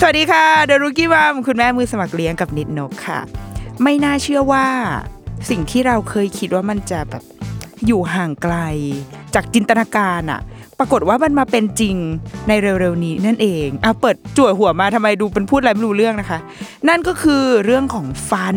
[0.00, 3.20] สวัสดีค่ะเดอะรุกี้มัมคุณแม่มือสมัครเลี้ยงกับนิดนกค่ะ
[3.82, 4.66] ไม่น่าเชื่อว่า
[5.50, 7.22] สิ่งที่เราเคยคิดว่ามันจะแบบ
[7.86, 8.56] อยู่ห่างไกล
[9.34, 10.40] จากจินตนาการอะ
[10.78, 11.96] ปรากฏว่ามันมาเป็นจริง
[12.48, 16.38] ในเร็วๆนี้นั่นเองเอาเปิดจั่วหัวมาทำไมดูเป็นพูดอะไรไม่รู้เรื่องนะคะ
[16.88, 18.56] นั่นก็คือเรื่องของฟัน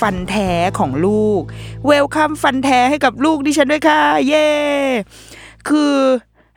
[0.00, 1.40] ฟันแท้ของลูก
[1.86, 4.46] เวลคัมฟันแท้ให้กับลูกดิฉันด้วยค่ะ เย้
[5.68, 5.92] คือ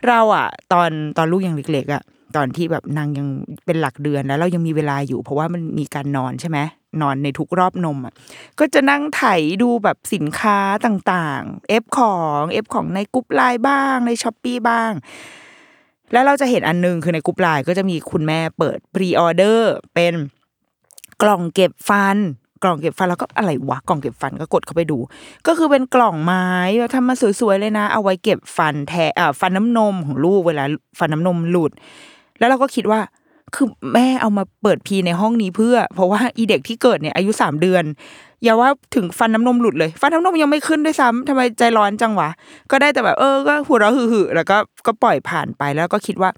[0.07, 2.03] เราอะตอนตอนลูกยังเล็กๆอะ
[2.35, 3.27] ตอนที่แบบนางยัง
[3.65, 6.59] เป็นหลักเดือนแล้ว เรายังมีเวลาอยู่ เพราะว่ามันมีการนอนใช่ไหม
[7.01, 8.13] นอนในทุกรอบนมอะ
[8.59, 9.23] ก็จะนั่งไถ
[9.61, 14.91] ดูแบบสินค้าต่างๆ F ของ F ของใน group LINE บ้างในช้อปปีบ้าง
[16.13, 20.13] แล้วเราจะเห็นอันนึงคือใน group LINE ก็จะมีคุณแม่เปิด pre-order เป็น
[21.21, 22.17] กล่องเก็บฟัน
[22.63, 24.97] กล่องเก็บฟันแล้วก็อะไรวะกล่องเก็บฟันก็กดเข้าไปดู
[25.47, 26.47] ก็คือเป็นกล่องไม้
[26.93, 30.63] ทำมาสวยๆเลยนะ เอาไว้เก็บฟันแทะฟันน้ำนมของลูกเวลา
[30.99, 31.71] ฟันน้ำนมหลุด
[32.39, 33.01] แล้วเราก็คิดว่า
[33.55, 37.83] คือแม่เอามาเปิดพีในห้องนี้เพื่อ เพราะว่าอีเด็กที่เกิดเนี่ยอายุสามเดือน
[38.43, 42.29] อย่าว่าถึงฟันน้ำนมหลุดเลย ฟันน้ำนมยังไม่ขึ้นด้วยซ้ำทำไมใจร้อนจังวะ
[42.71, 46.29] ก็ได้แต่แบบเออก็หัวเราะหึ่ๆแล้วก็ก็ปล่อยผ่านไปแล้วก็คิดว่า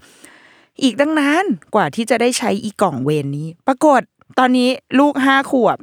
[0.82, 1.44] อีกตั้งนาน
[1.74, 4.00] กว่าที่จะได้ใช้อีกล่องเวรนี้ ปรากฏ
[4.38, 4.68] ตอนนี้
[5.00, 5.78] ลูกห้าขวบ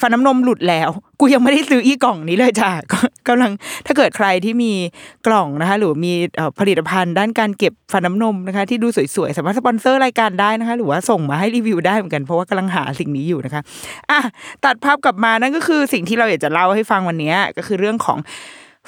[0.00, 2.98] ฟันน้ำนมหลุดแล้ว กูยังไม่ได้ซื้ออีกล่องนี้เลยจ้ะก็
[3.28, 3.50] กำลัง
[3.86, 4.72] ถ้าเกิดใครที่มี
[5.26, 6.12] กล่องนะคะ หรือมี
[6.60, 13.62] ผลิตภัณฑ์ด้านการเก็บฟันน้ำนมนะคะ ที่ดูสวยๆ สามารถสปอนเซอร์รายการได้นะคะ หรือว่าส่งมาให้รีวิวได้เหมือนกันเพราะว่ากำลังหาสิ่งนี้อยู่นะคะ
[14.10, 14.20] อะ
[14.64, 18.18] ตัดภาพกลับมานั่นก็คือสิ่งที่เราอยากจะเล่าให้ฟังวันนี้ก็คือเรื่องของ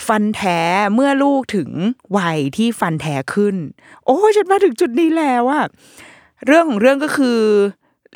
[0.06, 0.58] ฟันแท้
[0.94, 1.70] เมื่อลูกถึง
[2.18, 3.56] วัยที่ฟันแท้ขึ้น
[4.04, 5.64] โอ้ฉันมาถึงจุดนี้แล้วอะ
[6.46, 7.38] เรื่องของเรื่องก็คือ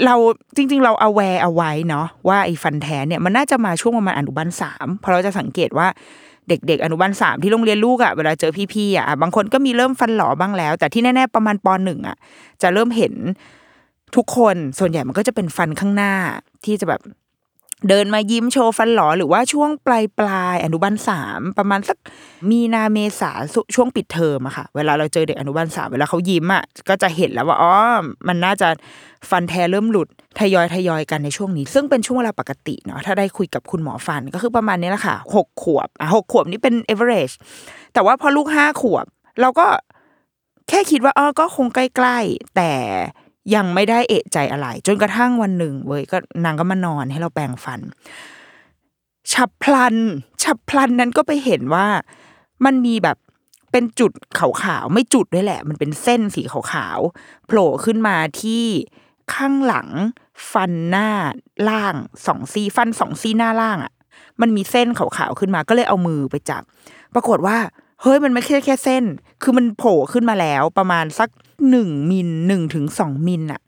[0.04, 0.14] เรา
[0.56, 5.88] จริง ๆ เราเอาแวร์เอาไว้เนาะว่าไอ้ฟันแท้เนี่ยมันน่าจะมาช่วงประมาณอนุบาลสามเพราะเราจะสังเกตว่า
[6.48, 12.16] เด็ก ๆ อนุบาลสามที่โรงเรียนลูกอะเวลาเจอพี่ๆอะบางคนก็มีเริ่มฟันหลอบ้างแล้ว แต่ที่แน่ๆประมาณปหนึ่งอะ
[12.62, 13.14] จะเริ่มเห็น
[14.16, 16.12] ทุกคนส่วนใหญ่มันก็จะเป็นฟันข้างหน้า
[16.64, 17.00] ที่จะแบบ
[17.88, 21.98] เดินมายิ้มโชว์ฟันหลอหรือว่าช่วงปลายปลายอนุบาลสามประมาณสัก
[22.50, 23.30] มีนาเมษา
[23.74, 27.74] ช่วงปิดเทอมอะค่ะ เวลาเราเจอเด็กอนุบาลสามเวลาเขายิ้มอะก็จะเห็นแล้วว่าอ๋อ
[28.28, 28.68] มันน่าจะ
[29.30, 30.08] ฟันแท้เริ่มหลุด
[30.40, 37.34] ทยอยทยอยกันในช่วงนี้ ซึ่งเป็นช่วงเวลาปกติเนาะถ้าได้คุยกับคุณหมอฟันก็คือประมาณนี้แหละค่ะหกขวบอะหกขวบนี่เป็น average
[37.94, 39.06] แต่ว่าพอลูกห้าขวบ
[39.40, 39.66] เราก็
[40.68, 42.72] แค่คิดว่าเออก็คงใกล้ ๆ แต่
[43.54, 47.80] ยังไม่ได้เอะใจอะไร จนกระทั่งวันหนึ่งเว้ยก็นางก็มานอนให้เราแปรงฟัน
[49.32, 49.96] ฉับพลัน
[50.42, 51.86] ฉับพลันนั้นก็ไปเห็นว่า
[52.64, 53.16] มันมีแบบ
[53.72, 58.64] เป็นจุดขาวๆไม่จุดด้วยแหละ มันเป็นเส้นสีขาวๆโผล่ขึ้นมาที่
[59.34, 59.88] ข้างหลัง
[60.52, 61.08] ฟันหน้า
[61.68, 61.94] ล่าง
[62.26, 63.92] สองซี่ฟันสองซี่หน้าล่างอะ
[64.40, 66.62] มันมีเส้นขาวๆขึ้นมาก็เลยเอามือไปจับ
[67.14, 67.58] ปรากฏว่า
[68.02, 69.04] เฮ้ยมันไม่ใช่แค่เส้น
[69.42, 71.28] คือมันโผล่ขึ้นมาแล้วประมาณสัก
[71.70, 73.60] หนึ่งมิลหนึ่งถึงสองมิลอะ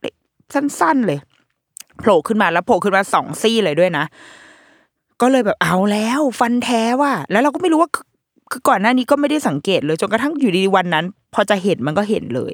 [0.54, 1.18] สั้น ๆ เลย
[1.98, 4.04] โผล่ขึ้นมาแล้วโผล่ขึ้นมาสองซี่เลยด้วยนะ
[5.20, 7.90] ก็เลยแบบเอาแล้ว ฟันแท้ว่ะแล้วเราก็ไม่รู้ว่า
[8.52, 11.04] คือก่อนหน้านี้ก็ไม่ได้สังเกตเลยจนกระทั่งอยู่ดีวันนั้น
[11.34, 12.52] พอจะเห็นมันก็เห็นเลย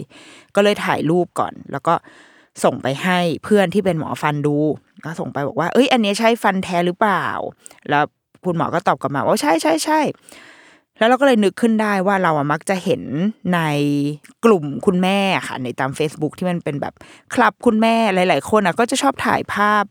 [0.55, 1.95] ก็เลยถ่ายรูปก่อน แล้วก็
[2.65, 4.57] ส่งไปให้เพื่อนที่เป็นหมอฟันดู
[5.05, 7.27] ก็ส่งไปบอกว่า เอ้ย อันนี้ใช่ฟันแท้หรือเปล่า
[7.89, 8.05] แล้ว
[8.45, 10.01] คุณหมอก็ตอบกลับมาว่าใช่ใช่ใช่
[11.03, 13.03] แล้วเราก็เลยนึกขึ้นได้ว่าเราอะมักจะเห็น
[13.55, 13.61] ใน
[14.45, 15.19] กลุ่มคุณแม่
[15.49, 16.95] ค่ะ ในตาม Facebook ที่มันเป็นแบบ
[17.35, 19.85] คลับคุณแม่หลาย ๆ คนอะก็จะชอบถ่ายภาพ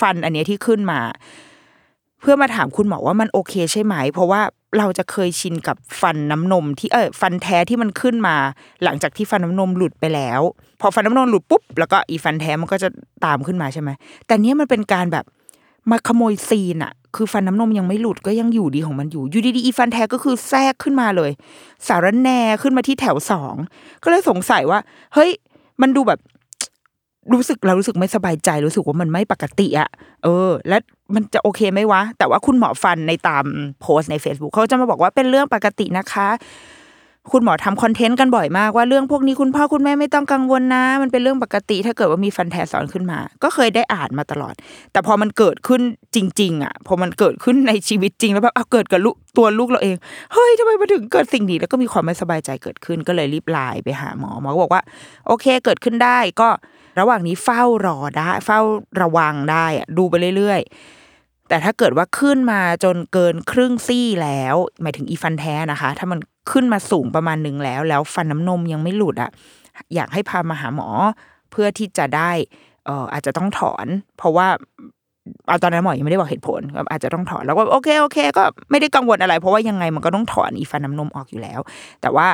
[0.00, 1.00] ฟันอันนี้ที่ขึ้นมา
[2.20, 4.40] เพื่อมาถามคุณหมอว่ามันโอเคใช่ไหม เพราะว่า
[4.78, 8.36] เราจะเคยชินกับฟันน้ำนมที่เออฟันแท้ที่มันขึ้นมา
[8.84, 10.40] หลังจากที่ฟันน้ำนมหลุดไปแล้ว
[10.80, 12.88] พอฟันน้ำนมหลุดปุ๊บแล้วก็อีฟันแท้มันก็จะ
[13.24, 13.90] ตามขึ้นมาใช่ไหม
[14.26, 15.24] แต่เนี้ยมันเป็นการแบบ
[15.90, 21.30] มาขโมยซีนอะคือฟันน้ำนมยังไม่หลุดก็ยังอยู่ดีของมันอยู่ อยู่ดีๆอีฟันแท้ก็คือแทรกขึ้นมาเลย
[21.86, 22.28] สารแหน
[22.62, 23.54] ขึ้นมาที่แถวสอง
[24.02, 24.78] ก็เลยสงสัยว่า
[25.14, 25.30] เฮ้ย
[25.82, 26.20] มันดูแบบ
[27.32, 29.88] รู้สึกเรารู้สึกไม่สบายใจรู้สึกว่ามันไม่ปกติอะ
[30.24, 30.80] เออ แล้ว
[31.14, 33.44] มันจะโอเคไหมวะ แต่ว่าคุณหมอฟันในตาม
[33.80, 36.28] โพสต์ใน Facebook เขาจะมาบอกว่าเป็นเรื่องปกตินะคะ
[37.32, 44.54] คุณหมอทำคอนเทนต์กันบ่อยมากว่าเรื่องพวกนี้คุณพ่อคุณแม่ไม่ต้องกังวลนะ มันเป็นเรื่องปกติ ถ้าเกิดว่ามีฟันแท้ซ้อนขึ้นมา ก็เคยได้อ่านมาตลอด
[44.92, 45.82] แต่พอมันเกิดขึ้น
[46.14, 49.96] จริง ๆ อะ พอมันเกิดขึ้นในชีวิตจริงแล้วแบบเอาเกิดกับลูกตัวลูกเราเอง
[50.32, 54.82] เฮ้ยทำไมมาถึงเกิดสิ่งนี้แล้วก็มีความไม่สบายใจเกิดขึ้นก็เลยรีบไลน์ไปหาหมอหมอก็บอกว่า
[55.26, 56.48] โอเคเกิดขึ้นได้ก็
[57.00, 58.60] ระหว่างนี้เฝ้ารอได้ เฝ้า
[59.02, 66.18] ระวังได้อะดูไปเรื่อยๆแต่ถ้าเกิดว่าขึ้นมาจนเกินครึ่งซี่แล้ว หมายถึงอีฟันแท้นะคะ ถ้ามัน
[66.50, 69.30] ขึ้นมาสูงประมาณหนึ่งแล้ว แล้วฟันน้ำนมยังไม่หลุดอะ
[69.94, 70.88] อยากให้พามาหาหมอ
[71.50, 72.30] เพื่อที่จะได้
[72.86, 73.86] เอออาจจะต้องถอน
[74.18, 74.48] เพราะว่า
[75.48, 81.60] เอาตอนนั้นหมอยังไม่ได้บอกเหตุผลก็อาจจะต้องถอนแล้วก็โอเคโอเค ก็ไม่ได้กังวลอะไร เพราะว่ายังไงมันก็ต้องถอนอีฟันน้ำนมออกอยู่แล้ว
[82.02, 82.28] แต่ว่า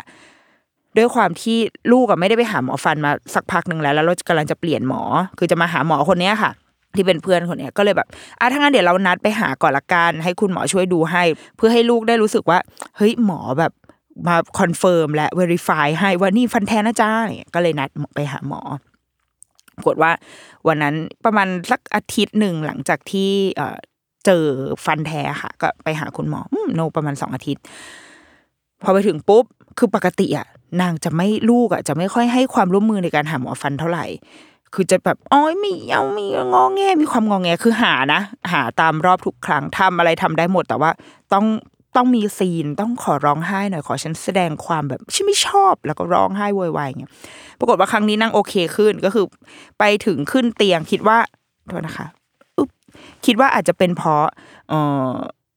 [0.97, 1.59] ด้วยความที่
[1.93, 5.03] ลูกอะไม่ได้ไปหาหมอฟันมาสักพักหนึ่งแล้ว แล้วเรากำลังจะเปลี่ยนหมอ
[5.39, 6.51] คือจะมาหาหมอคนเนี้ยค่ะ
[6.97, 8.09] ที่เป็นเพื่อนคนเนี้ยก็เลยแบบ
[8.39, 11.23] อะถ้างั้นเดี๋ยวเรานัดไปหาก่อนละกันให้คุณหมอช่วยดูให้
[11.57, 12.59] เพื่อให้ลูกได้รู้สึกว่า
[12.97, 13.73] เฮ้ยหมอแบบ
[14.27, 18.61] มา confirm และ verify ให้ว่านี่ฟันแท้นะจ้าเนี่ยก็เลยนัดไปหาหมอ
[19.77, 20.11] ปรากฏว่า
[20.67, 20.95] วันนั้น
[21.25, 23.31] ประมาณสักอาทิตย์หนึ่งหลังจากที่
[24.27, 24.45] เจอ
[24.85, 26.41] ฟันแท้ค่ะ ก็ไปหาคุณหมอ
[26.75, 27.63] โนประมาณสองอาทิตย์
[28.83, 29.45] พอไปถึงปุ๊บ
[29.79, 30.47] คือปกติอะ
[30.81, 34.07] นางจะไม่ลูกอะจะไม่ค่อยให้ความร่วมมือในการหาหมอฟันเท่าไหร่
[34.75, 38.21] คือจะแบบอ๋อยมีเอามีงอแงมีความงอแงคือหานะ
[38.53, 40.91] หาตามรอบทุกครั้งทำอะไรทำได้หมด แต่ว่า
[41.33, 41.47] ต้อง
[41.97, 47.13] ต้องมีซีนต้องขอร้องไห้หน่อยขอฉันแสดงความแบบฉันไม่ชอบแล้วก็ร้องไห้โวยวายอย่างเงี้ย
[47.59, 49.25] ปรากฏว่าครั้งนี้นั่งโอเคขึ้นก็คือ
[49.79, 51.19] ไปถึงขึ้นเตียงคิดว่า
[51.69, 52.07] โทษนะคะ
[52.57, 52.69] อุ๊บ
[53.27, 54.25] คิดว่าอาจจะเป็นเพราะ
[54.69, 54.75] เอ
[55.11, 55.13] อ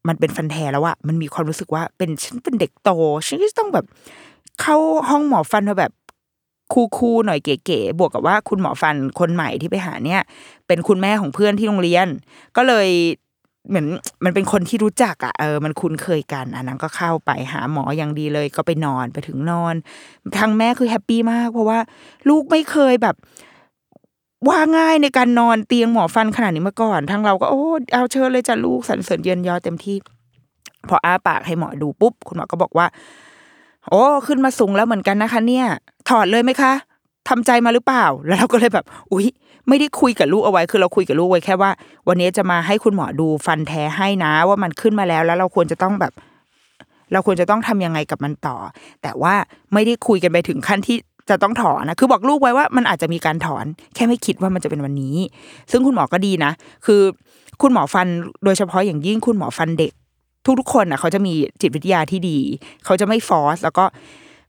[0.08, 2.90] มันเป็นฟันแทแล้วอะมันมีความรู้สึกว่าเป็นฉันเป็นเด็กโต
[3.28, 3.86] ฉันก็ต้องแบบ
[4.62, 4.78] เข้า
[5.10, 5.92] ห้องหมอฟันมาแบบ
[6.74, 10.22] คูลๆหน่อยเก๋ๆบวกกับว่าคุณหมอฟันคนใหม่ที่ไปหาเนี่ย
[10.68, 12.08] เป็นคุณแม่ของเพื่อนที่โรงเรียน
[12.58, 12.88] ก็เลย
[13.70, 13.88] เหมือน
[14.26, 19.76] มันเป็นคนที่รู้จักอะเออมันคุ้นเคยกันอันนั้นก็เข้าไปหาหมออย่างดีเลยก็ไปนอนไปถึงนอน
[20.38, 21.80] ทางแม่คือ happy มาก เพราะว่า
[22.30, 23.16] ลูกไม่เคยแบบ
[24.48, 27.64] ว่าง่ายในการนอนเตียงหมอฟันขนาดนี้มาก่อนทางเราก็โอ้
[27.94, 29.98] เอาเชิญเลยจ้ะลูกสรรเสริญเยินยอเต็มที่
[30.90, 32.88] พออ้าปากให้หมอดูปุ๊บ คุณหมอก็บอกว่า
[33.90, 35.66] โอ้ขึ้นมาสูงแล้วเหมือนกันนะคะ เนี่ย
[36.10, 36.74] ถอดเลยไหมคะ
[37.30, 39.28] ทำใจมาหรือเปล่า แล้วเราก็เลยแบบ อุ๊ย
[39.70, 41.72] ไม่ได้คุยกับลูกเอาไว้ คือเราคุยกับลูกไว้แค่ว่า
[42.08, 46.14] วันนี้จะมาให้คุณหมอดูฟันแท้ให้นะ ว่ามันขึ้นมาแล้วแล้วเราควรจะต้องแบบ
[47.12, 48.58] เราควรจะต้องทำยังไงกับมันต่อ
[49.02, 49.34] แต่ว่า
[49.74, 50.98] ไม่ได้คุยกันไปถึงขั้นที่
[51.30, 53.66] จะต้องถอนนะ คือบอกลูกไว้ว่ามันอาจจะมีการถอน
[53.96, 55.16] แค่ไม่คิดว่ามันจะเป็นวันนี้
[55.72, 56.52] ซึ่งคุณหมอก็ดีนะ
[56.86, 57.02] คือ
[57.62, 58.08] คุณหมอฟัน
[58.46, 59.92] โดยเฉพาะอย่างยิ่งคุณหมอฟันเด็ก
[60.60, 62.40] ทุกๆคนอะเขาจะมีจิตวิทยาที่ดี
[62.86, 63.86] เขาจะไม่ฟอสแล้วก็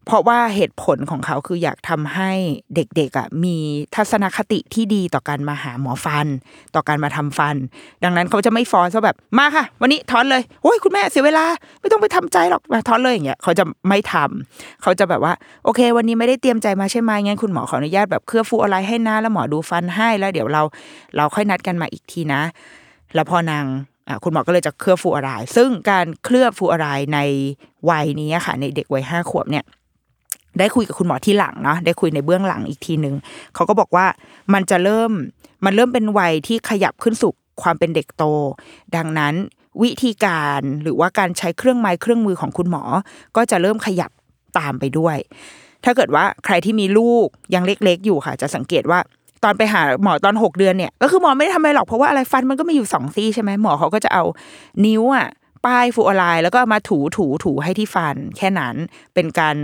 [0.06, 2.32] เพราะว่าเหตุผลของเขาคืออยากทำให้
[2.74, 3.56] เด็กๆอะมี
[3.94, 6.26] ทัศนคติที่ดีต่อการมาหาหมอฟัน
[6.74, 7.56] ต่อการมาทำฟัน
[8.04, 11.44] ดังนั้นเขาจะไม่ฟอร์สว่าแบบมาค่ะ วันนี้ถอนเลยโอ้ยคุณแม่เสียเวลา
[11.80, 15.32] ไม่ต้องไปทำใจหรอกมาถอนเลยอย่างเงี้ยเขาจะไม่ทำเขาจะแบบว่า
[15.64, 20.62] โอเค วันนี้ไม่ได้เตรียมใจมาใช่ไหมงั้นคุณหมอขออนุญาตแบบเคลือบฟูอะไรให้นะแล้วหมอดูฟันให้แล้วเดี๋ยวเรา
[21.16, 22.42] เราค่อยนัดกันมาอีกทีนะ
[23.14, 23.64] แล้วพอนาง
[24.24, 27.18] คุณหมอก็เลยจะเคลือบฟูอาราย ซึ่งการเคลือบฟูอารายใน
[27.90, 29.64] วัยนี้ค่ะ ในเด็กวัยห้าขวบเนี่ย
[30.58, 33.14] ได้คุยกับคุณหมอที่หลังเนาะได้คุยในเบื้องหลังอีกทีหนึ่ง
[33.54, 34.06] เขาก็บอกว่า
[34.54, 35.10] มันจะเริ่ม
[35.64, 37.32] มันเริ่มเป็นวัยที่ขยับขึ้นสู่
[37.62, 38.24] ความเป็นเด็กโต
[38.96, 39.34] ดังนั้น
[39.82, 42.82] วิธีการหรือว่าการใช้เครื่องไม้เครื่องมือของคุณหมอ
[43.36, 44.10] ก็จะเริ่มขยับ
[44.58, 45.16] ตามไปด้วย
[45.84, 48.98] ถ้าเกิดว่าใครที่มีลูกยังเล็กๆอยู่ค่ะ จะสังเกตว่า
[49.44, 54.24] ตอนไปหาหมอตอนหกเดือนเนี่ยก็คือหมอไม่ได้ทำอะไรหรอกเพราะว่าอะไรฟันมันก็มีอยู่สองซี่ใช่ไหมหมอเขาก็จะเอา
[54.84, 55.28] นิ้วอะ
[55.66, 58.74] ป้ายฟูออไลน์แล้วก็มาถูถูถูให้ที่ฟัน แค่นั้น
[59.14, 59.56] เป็นการ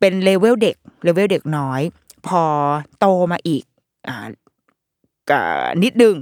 [0.00, 1.80] เป็นเลเวลเด็กเลเวลเด็กน้อย
[2.26, 2.42] พอ
[2.98, 3.64] โตมาอีก
[4.08, 4.18] อ่า
[5.82, 6.16] นิดนึง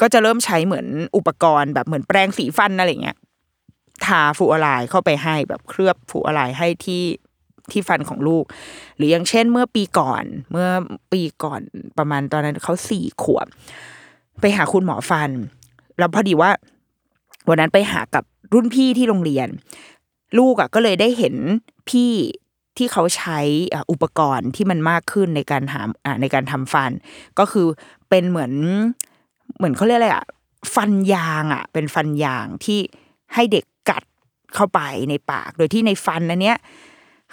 [0.00, 3.18] ก็จะเริ่มใช้เหมือนอุปกรณ์แบบเหมือนแปรงสีฟันอะไรเงี้ย
[4.04, 7.04] ทาฟลูออไรด์เข้าไปให้แบบเคลือบฟลูออไรด์ให้ที่
[7.70, 8.44] ที่ฟันของลูก
[8.96, 10.68] หรืออย่างเช่นเมื่อปีก่อน เมื่อ
[11.12, 11.60] ปีก่อน
[11.98, 13.46] ประมาณตอนนั้นเขาสี่ขวบ
[14.40, 15.30] ไปหาคุณหมอฟัน
[15.98, 16.50] แล้วพอดีว่า
[17.48, 19.48] วันนั้นไปหากับรุ่นพี่ที่โรงเรียน
[20.38, 21.34] ลูกอะก็เลยได้เห็น
[21.90, 22.12] พี่
[22.76, 23.40] ที่เขาใช้
[23.90, 25.82] อุปกรณ์ที่มันมากขึ้นในการหา
[26.20, 26.90] ในการทำฟัน
[27.38, 27.66] ก็คือ
[28.08, 28.52] เป็นเหมือน
[29.56, 30.24] เหมือนเขาเรียกอะไรอะ
[30.74, 32.78] ฟันยางอะ เป็นฟันยางที่
[33.34, 34.02] ให้เด็กกัด
[34.54, 34.80] เข้าไป
[35.10, 36.56] ในปาก โดยที่ในฟันอันเนี้ย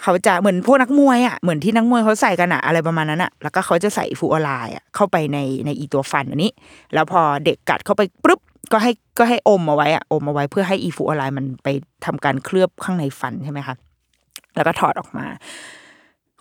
[0.02, 6.52] เขาจะเหมือนพวกนักมวยอะเหมือนที่นักมวยเขาใส่กันอะอะไรประมาณนั้นอะแล้วก็เขาจะใส่ฟูออไลน์อะเข้าไปในในอีตัวฟันอันนี้
[6.94, 8.40] แล้วพอเด็กกัดเข้าไปปุ๊บ
[8.72, 11.68] ก็ให้ก็ให้อมเอาไว้อะอมเอาไว้เพื่อให้อีฟูออไลน์มันไป
[12.04, 13.76] ทำการเคลือบข้างในฟันใช่ไหมคะ
[14.58, 15.26] แล้วก็ถอดออกมา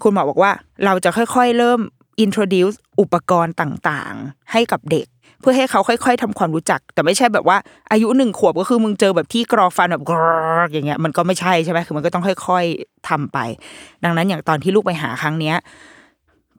[0.03, 0.51] คุณหมอบอกว่า
[0.85, 1.79] เราจะค่อยๆ เริ่ม
[2.25, 5.07] introduce อุปกรณ์ต่างๆ ให้กับเด็ก
[5.41, 7.57] เพื่อให้เขาค่อย ๆทำความรู้จัก แต่ไม่ใช่แบบว่า
[7.91, 10.17] อายุหนึ่งขวบก็คือมึงเจอแบบที่กรอฟันแบบกร
[10.55, 13.37] อกอย่างเงี้ยมันก็ไม่ใช่ใช่ไหมคือมันก็ต้องค่อย ๆทำไป
[14.03, 15.55] ดังนั้นอย่างตอนที่ลูกไปหาครั้งเนี้ย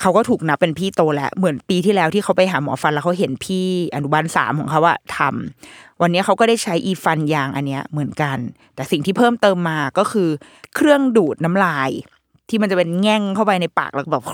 [0.00, 8.38] เขาก็ถูกนับเป็นพี่โตแล้วเหมือนปีที่แล้วที่เขาไปหาหมอฟันแล้วเขาเห็นพี่อนุบาลสามของเขาอะทำวันนี้เขาก็ได้ใช้อีฟันยางอันเนี้ยเหมือนกัน
[8.74, 10.28] แต่สิ่งที่เพิ่มเติมมาก็คือ
[10.74, 11.90] เครื่องดูดน้ำลาย
[12.48, 14.24] ที่มันจะเป็นแง่งเข้าไปในปากแล้วแบบ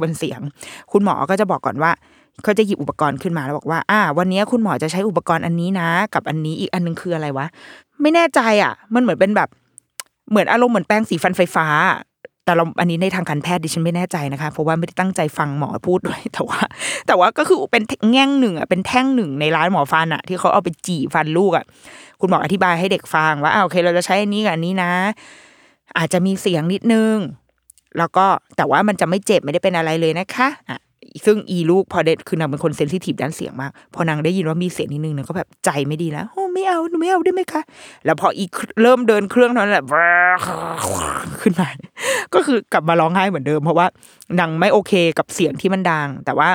[0.00, 0.40] เป็นเสียง
[0.92, 1.90] คุณหมอก็จะบอกก่อนว่า
[2.42, 7.46] เขาจะหยิบอุปกรณ์ขึ้นมาแล้วบอกว่า อ่า วันนี้คุณหมอจะใช้อุปกรณ์อันนี้นะ กับอันนี้อีกอันนึงคืออะไรวะ
[8.00, 9.48] ไม่แน่ใจอะ มันเหมือนเป็นแบบ
[10.30, 11.66] เหมือนอารมณ์เหมือนแปรงสีฟันไฟฟ้า
[12.50, 16.60] แต่เราอันนี้ในทางการแพทย์ดิฉันไม่แน่ใจนะคะ เพราะว่าไม่ได้ตั้งใจฟังหมอพูดด้วย แต่ว่า
[17.06, 21.64] แต่ว่าก็คือเป็นแง่งหนึ่งอะเป็นแท่งหนึ่งในร้านหมอฟันอะที่เขาเอาไปจี่ฟันลูกอะ
[22.20, 24.92] คุณหมออธิบายให้เด็กฟังว่าอ่าโอเค เราจะใช้อันนี้กับอันนี้นะ
[25.98, 27.16] อาจจะมีเสียงนิดนึง
[27.98, 28.26] แล้วก็
[28.56, 30.78] แต่ว่ามันจะไม่เจ็บไม่ได้เป็นอะไรเลยนะคะอะ
[31.24, 37.62] ซึ่งอีลูกพอเด็ดคือนางเป็นคนเซนซิทีฟด้านเสียงมาก พอนางได้ยินว่ามีเสียงนิดนึงนางก็แบบใจไม่ดีแล้วโอ้ไม่เอาหนูไม่เอาได้ไหมคะ
[38.04, 38.44] แล้วพออี
[38.82, 39.82] เริ่มเดินเครื่องนั้นแหละ
[41.40, 41.68] ขึ้นมา
[42.34, 43.86] ก็คือกลับมาร้องไห้เหมือนเดิม เพราะว่า
[44.40, 46.48] นางไม่โอเคกับเสียงที่มันดัง แต่ว่า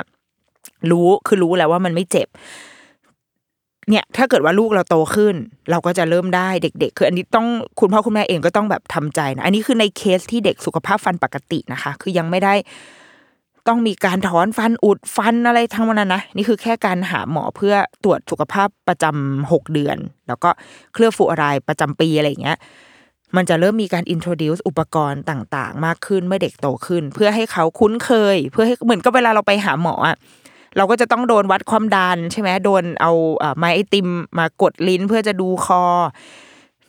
[0.92, 2.28] รู้คือรู้แล้วว่ามันไม่เจ็บ
[3.90, 5.36] เนี่ยถ้าเกิดว่าลูกเราโตขึ้น
[5.72, 7.48] เราก็จะเริ่มได้เด็ก ๆ คืออันนี้ต้อง
[7.80, 12.54] คุณพ่อคุณแม่เองก็ต้องแบบทำใจนะอันนี้คือในเคสที่เด็กสุขภาพฟันปกตินะคะ คือยังไม่ได้
[13.68, 20.50] ต้องมีการถอนฟันอุดฟันอะไรทั้งนั้นนะนี่คือแค่การหาหมอเพื่อตรวจสุขภาพประจำหกเดือน แล้วก็
[20.94, 22.58] เคลือบฟลูออไรด์ประจำปีอะไรอย่างเงี้ย
[23.36, 30.16] มันจะเริ่มมีการ introduce อุปกรณ์ต่างๆ มากขึ้นเมื่อเด็กโตขึ้น เพื่อให้เขาคุ้นเคย เพื่อให้เหมือนก็เวลาเราไปหาหมออะ
[30.78, 33.12] เราก็จะต้องโดนวัดความดันใช่ไหมโดนเอา
[33.58, 34.08] ไม้ไอติม
[34.38, 35.82] มากดลิ้นเพื่อจะดูคอ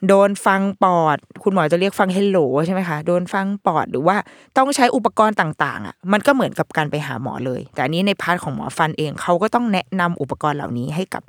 [0.09, 4.17] โดนฟังปอด คุณหมอจะเรียกฟังเฮลโหลใช่ไหมคะโดนฟังปอดหรือว่า
[4.57, 11.23] ต้องใช้อุปกรณ์ต่างๆอะมันก็เหมือนกับการไปหาหมอเลย แต่อันนี้ใน part ของหมอฟันเองเขาก็ต้องแนะนำอุปกรณ์เหล่านี้ให้กับ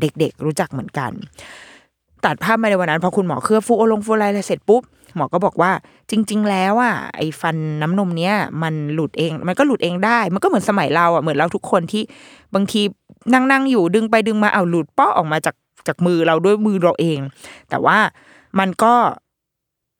[0.00, 1.10] เด็กๆ รู้จักเหมือนกัน
[2.24, 4.82] ตัดภาพมาในวันนั้นพอคุณหมอเคลือบฟูโอลงฟูไลเสร็จปุ๊บ
[5.16, 5.70] หมอก็บอกว่า
[6.10, 12.02] จริง ๆ แล้วอะไอ้ฟันน้ำนมเนี้ยมันหลุดเอง มันก็หลุดเองได้ มันก็เหมือนสมัยเราอะเหมือนเราทุกคนที่
[12.54, 12.80] บางที
[13.32, 15.54] นั่งนั่งอยู่ดึงไปดึงมาเอาหลุดป้อออกมาจาก
[15.88, 17.18] จากมือเราด้วยมือเราเอง
[17.70, 17.98] แต่ว่า
[18.58, 18.94] มันก็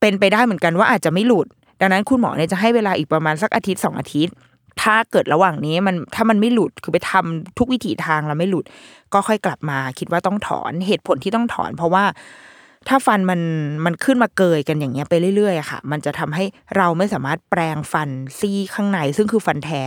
[0.01, 1.47] เป็นไปได้เหมือนกันว่าอาจจะไม่หลุด
[1.81, 4.35] ดังนั้นคุณหมอเนี่ยจะให้เวลาอีกประมาณสักอาทิตย์สองอาทิตย์
[4.83, 8.65] ถ้าเกิดระหว่างนี้มันถ้ามันไม่หลุดคือไปทำทุกวิถีทางแล้วไม่หลุด
[9.13, 12.05] ก็ค่อยกลับมา คิดว่าต้องถอนเหตุผลที่ต้องถอน เพราะว่า
[12.89, 13.41] ถ้าฟันมัน
[13.85, 16.45] มันขึ้นมาเกยกันอย่างเงี้ยไปเรื่อยๆค่ะ มันจะทำให้
[16.77, 19.83] เราไม่สามารถแปรงฟันซี่ข้างใน ซึ่งคือฟันแท้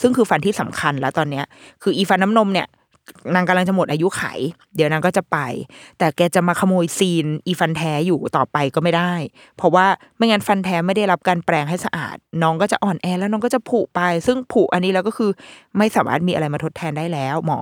[0.00, 1.44] ซึ่งคือฟันที่สำคัญแล้วตอนเนี้ย
[1.82, 2.66] คืออีฟันน้ำนมเนี่ย
[3.34, 4.22] นางกำลังจะหมดอายุขัย
[4.76, 5.38] เดี๋ยวนางก็จะไป
[5.98, 9.12] แต่แกจะมาขโมย scene อีฟันแท้อยู่ต่อไปก็ไม่ได้
[9.56, 15.30] เพราะว่าไม่งั้นฟันแท้ไม่ได้รับการแปรงให้สะอาด น้องก็จะอ่อนแอแล้วน้องก็จะผุไป ซึ่งผุอันนี้แล้วก็คือ
[15.78, 17.58] ไม่สามารถมีอะไรมาทดแทนได้แล้ว หมอ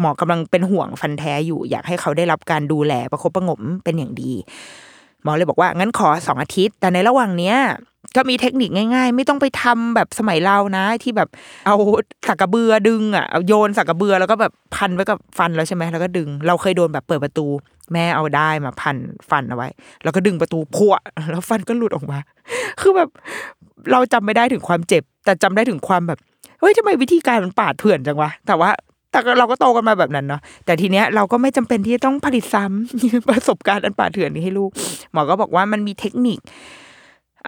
[0.00, 4.32] หมอกำลังเป็นห่วงฟันแท้อยู่ อยากให้เขาได้รับการดูแลประคบประงมเป็นอย่างดี
[5.22, 7.56] หมอเลยบอกว่างั้นขอสองอาทิตย์ แต่ในระหว่างเนี้ย
[8.16, 11.28] ก็มีเทคนิคง่าย ๆ ไม่ต้องไปทำแบบสมัยเรานะ ที่แบบ
[11.66, 11.76] เอา
[12.28, 17.46] สักกระเบือดึงอะเอาโยนสักกระเบือแล้วก็แบบพันไว้กับฟันแล้วใช่ไหมแล้วก็ดึง เราเคยโดนแบบเปิดประตู
[17.92, 18.96] แม่เอาได้มาพัน
[19.30, 19.68] ฟันเอาไว้
[20.02, 20.94] แล้วก็ดึงประตูพัว
[21.30, 22.18] แล้วฟันก็หลุดออกมา
[22.80, 23.08] คือแบบ
[23.92, 26.18] เราจำไม่ได้ถึงความเจ็บ แต่จำได้ถึงความแบบ
[26.60, 28.70] เฮ้ยทำไมวิธีการมันปาดเถื่อนจังวะแต่ว่า
[29.10, 34.70] แต่เราก็โตกันมาแบบนั้นเนาะแต่ทีเนี้ยเราก็ไม่จำเป็นที่จะต้องผลิตซ้ำประสบการณ์อันป่าเถื่อนนี้ให้ลูก
[35.12, 36.38] หมอก็บอกว่ามันมีเทคนิค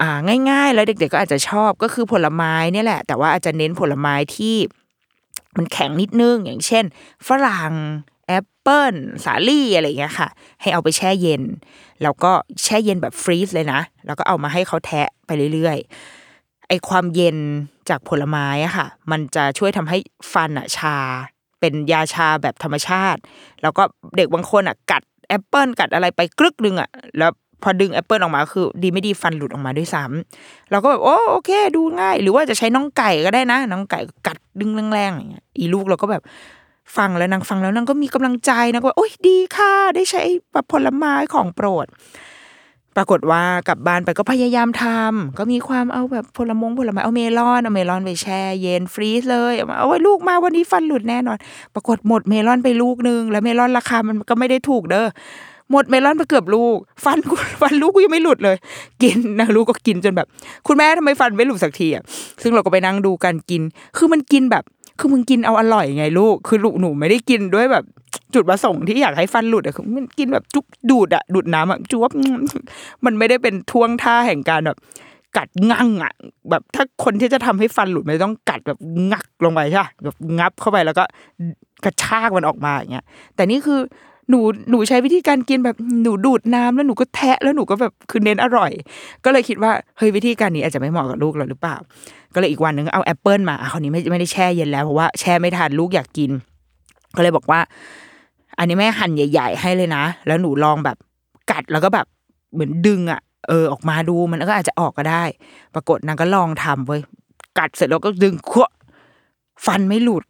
[0.01, 0.09] อ่า
[0.49, 4.55] ง่าย ๆ แล้วเด็กๆก็อาจจะชอบก็คือผลไม้เนี่ยแหละ แต่ว่าอาจจะเน้นผลไม้ที่
[5.57, 6.83] มันแข็งนิดนึง อย่างเช่น
[7.27, 7.73] ฝรั่ง
[8.27, 8.93] แอปเปิล
[9.25, 10.29] สาลี่อะไรเงี้ยค่ะ
[10.61, 11.43] ให้เอาไปแช่เย็น
[12.03, 12.31] แล้วก็
[12.63, 17.37] แช่เย็นแบบ freeze เลยนะ แล้วก็เอามาให้เขาแทะไปเรื่อยๆไอความเย็น
[17.89, 19.97] จากผลไม้อะค่ะ มันจะช่วยทำให้
[20.33, 20.97] ฟันอะชา
[21.63, 23.21] เป็นยาชาแบบธรรมชาติ
[23.61, 23.83] แล้วก็
[24.17, 27.31] เด็กบางคนอะกัดแอปเปิลกัดอะไรไปกรึกดึงอะแล้ว
[27.63, 36.23] พอดึงแอปเปิลออกมาคือ ดีไม่ดีฟันหลุดออกมาด้วยซ้ำเราก็แบบโอ้โอเค ดูง่าย หรือว่าจะใช้น้องไก่ก็ได้นะ น้องไก่กัดดึงแรงๆอย่างเงี้ยอีลูกเราก็แบบ
[36.97, 41.85] ฟังแล้วนางฟังแล้วนางก็มีกำลังใจนะว่าโอ้ยดีค่ะ ได้ใช้แบบผลไม้ของโปรด
[42.97, 51.37] ปรากฏว่ากลับบ้านไปก็พยายามทำก็มีความเอาแบบผลมงผลไม้เอาเมลอนเอาเมลอนไปแช่เย็น freeze เลยเอาเอาไว้ลูกมาวันนี้ฟันหลุดแน่นอน
[51.75, 55.07] ปรากฏหมดเมลอนไปลูกนึง แล้วเมลอนราคามันก็ไม่ได้ถูกเด้อ
[55.71, 58.57] หมดเมลอนไปเกือบลูก ฟันกูฟันลูกกูยังไม่หลุดเลย
[59.03, 60.27] กินนะลูกก็กินจนแบบ
[60.67, 62.03] คุณแม่ทำไมฟันไม่หลุดสักทีอะ
[62.41, 63.61] ซึ่งเราก็ไปนั่งดูกันกิน
[63.97, 64.63] คือมันกินแบบ
[64.99, 67.85] คือมึงกินเอาอร่อยไงลูก คือลูกหนูไม่ได้กินด้วยแบบ
[68.33, 72.11] จุดประสงค์ที่อยากให้ฟันหลุดอะคือมันกินแบบจุกดูดอะดูดน้ำอะจุ๊บ
[73.05, 74.77] มันไม่ได้เป็นท่วงท่าแห่งการแบบ
[75.37, 76.13] กัดงั่งอะ
[76.49, 78.79] แบบถ้าคนที่จะทำให้ฟันหลุดไม่ต้องกัดแบบ
[79.11, 81.03] งักลงไปใช่แบบงับเข้าไปแล้วก็
[81.85, 83.79] กระชากมันออกมาอย่างเงี้ยแต่นี่คือ
[84.29, 84.39] หนู
[84.69, 88.71] หนูใช้วิธีการกินแบบหนูดูดน้ำแล้วหนูก็แทะแล้วหนูก็แบบคือเน้นอร่อย
[89.25, 91.75] ก็เลยคิดว่าเฮ้ยวิธีการนี้อาจจะไม่เหมาะกับลูกเราหรือเปล่า
[92.33, 96.31] ก็เลยอีกวันหนึ่งเอาแอปเปิลมาอะคราวนี้ไม่ไม่ได้แช่เย็นแล้วเพราะว่าแช่ไม่ทันลูกอยากกิน
[97.15, 97.59] ก็เลยบอกว่า
[98.57, 100.97] อันนี้แม่หั่นใหญ่ ๆ ให้เลยนะ แล้วหนูลองแบบ
[101.51, 102.05] กัดแล้วก็แบบ
[102.53, 105.23] เหมือนดึงอะเออออกมาดูมันก็อาจจะออกก็ได้
[105.73, 107.01] ปรากฏนางก็ลองทำเว้ย
[107.59, 108.67] กัดเสร็จแล้วก็ดึงขั้ว
[109.65, 110.23] ฟันไม่หลุด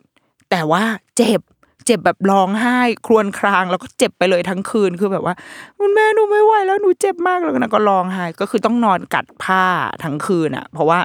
[0.52, 0.84] แต่ว่า
[1.18, 1.42] เจ็บ
[1.86, 5.36] เจ็บแบบร้องไห้ ครวญครางแล้วก็เจ็บไปเลยทั้งคืนคือแบบว่า
[5.80, 9.64] คุณแม่หนูไม่ไหวแล้วหนูเจ็บมากแล้วนางก็ร้องไห้ก็คือต้องนอนกัดผ้า
[10.04, 11.00] ทั้งคืนอะ เพราะว่า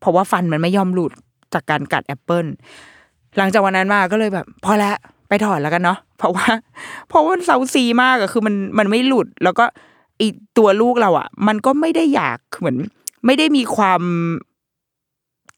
[0.00, 1.12] เพราะว่าฟันมันไม่ยอมหลุด
[1.54, 2.46] จากการกัดแอปเปิล
[3.38, 4.96] หลังจากวันนั้นมาก็เลยแบบ พอแล้ว
[5.28, 6.48] ไปถอนแล้วกันเนาะเพราะว่า
[7.08, 9.64] เพราะว่าเซาซีมากอะคือมันมันไม่หลุด แล้วก็
[10.20, 12.76] อีตัวลูกเราอะมันก็ไม่ได้อยากเหมือน
[13.26, 14.02] ไม่ได้มีความ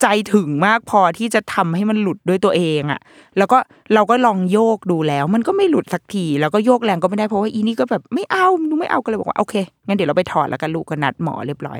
[0.02, 3.00] ใจถึงมากพอที่จะทำให้มันหลุดด้วยตัวเองอะ
[3.38, 3.58] แล้วก็
[3.94, 9.54] เราก็ลองโยกดูแล้ว มันก็ไม่หลุดสักที แล้วก็โยกแรงก็ไม่ได้เพราะว่าอีนี่ก็แบบไม่เอาหนูไม่เอาก็เลยบอกว่าโอเค
[9.86, 11.78] งั้นเดี๋ยวเราไปถอนแล้วกันลูกก็นัดหมอเรียบร้อย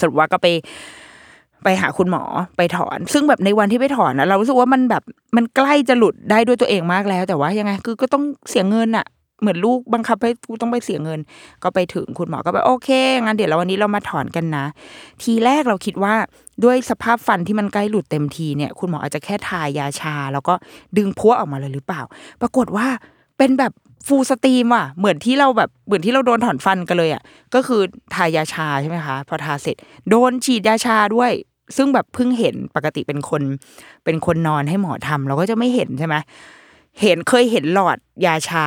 [0.00, 0.46] สรุปว่าก็ไป
[1.64, 2.22] ไปหาคุณหมอ
[2.56, 5.02] ไปถอน ซึ่งแบบในวันที่ไปถอนนะเรารู้สึกว่ามันแบบ
[5.36, 9.06] มันใกล้จะหลุดได้ด้วยตัวเองมากแล้ว แต่ว่ายังไง คือก็ต้องเสียเงินอะ
[9.42, 11.20] เหมือนลูกบังคับให้กูต้องไปเสียเงิน
[11.62, 12.88] ก็ไปถึงคุณหมอก็แบบโอเค
[13.24, 14.64] งั้นเดี๋ยวเราวันนี้เรามาถอนกันนะ
[15.22, 16.14] ทีแรกเราคิดว่า
[16.64, 20.54] ด้วยสภาพฟันที่มันใกล้หลุดเต็มทีเนี่ย คุณหมออาจจะแค่ทายาชา แล้วก็
[20.96, 22.02] ดึงพัวออกมาเลยหรือเปล่า
[22.40, 22.86] ปรากฏว่า
[23.38, 23.72] เป็นแบบ
[24.06, 27.22] ฟูลสตรีมว่ะเหมือนที่เราแบบเหมือนที่เราโดนถอนฟันกันเลยอะ
[27.54, 27.80] ก็คือ
[28.14, 29.76] ทายาชาใช่ไหมคะ พอทาเสร็จ
[30.10, 31.32] โดนฉีดยาชาด้วย
[31.76, 33.42] ซึ่งแบบเพิ่งเห็นปกติเป็นคน
[34.04, 36.14] เป็นคนนอนให้หมอทำเราก็จะไม่เห็นใช่ไหม
[37.02, 38.66] เห็นเคยเห็นหลอดยาชา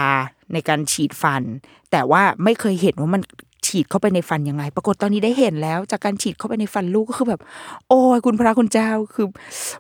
[0.53, 1.43] ในการฉีดฟัน
[1.91, 3.21] แต่ว่าไม่เคยเห็นว่ามัน
[3.67, 7.41] ฉีดเข้าไปในฟันยังไง ปรากฏตอนนี้ได้เห็นแล้ว จากการฉีดเข้าไปในฟันลูกก็คือแบบ
[7.89, 9.27] โอ้ยคุณพระคุณเจ้าคือ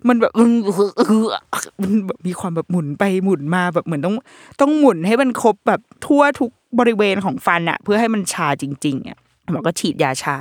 [0.07, 4.15] มันแบบมันแบบมีความแบบหมุนไปหมุนมาแบบเหมือนต้อง
[4.61, 9.17] ต้องหมุนให้มันครบแบบทั่วทุกบริเวณของฟันอะเพื่อให้มันชาจริงๆอะ
[9.51, 10.35] หมอก็ฉีดยาชา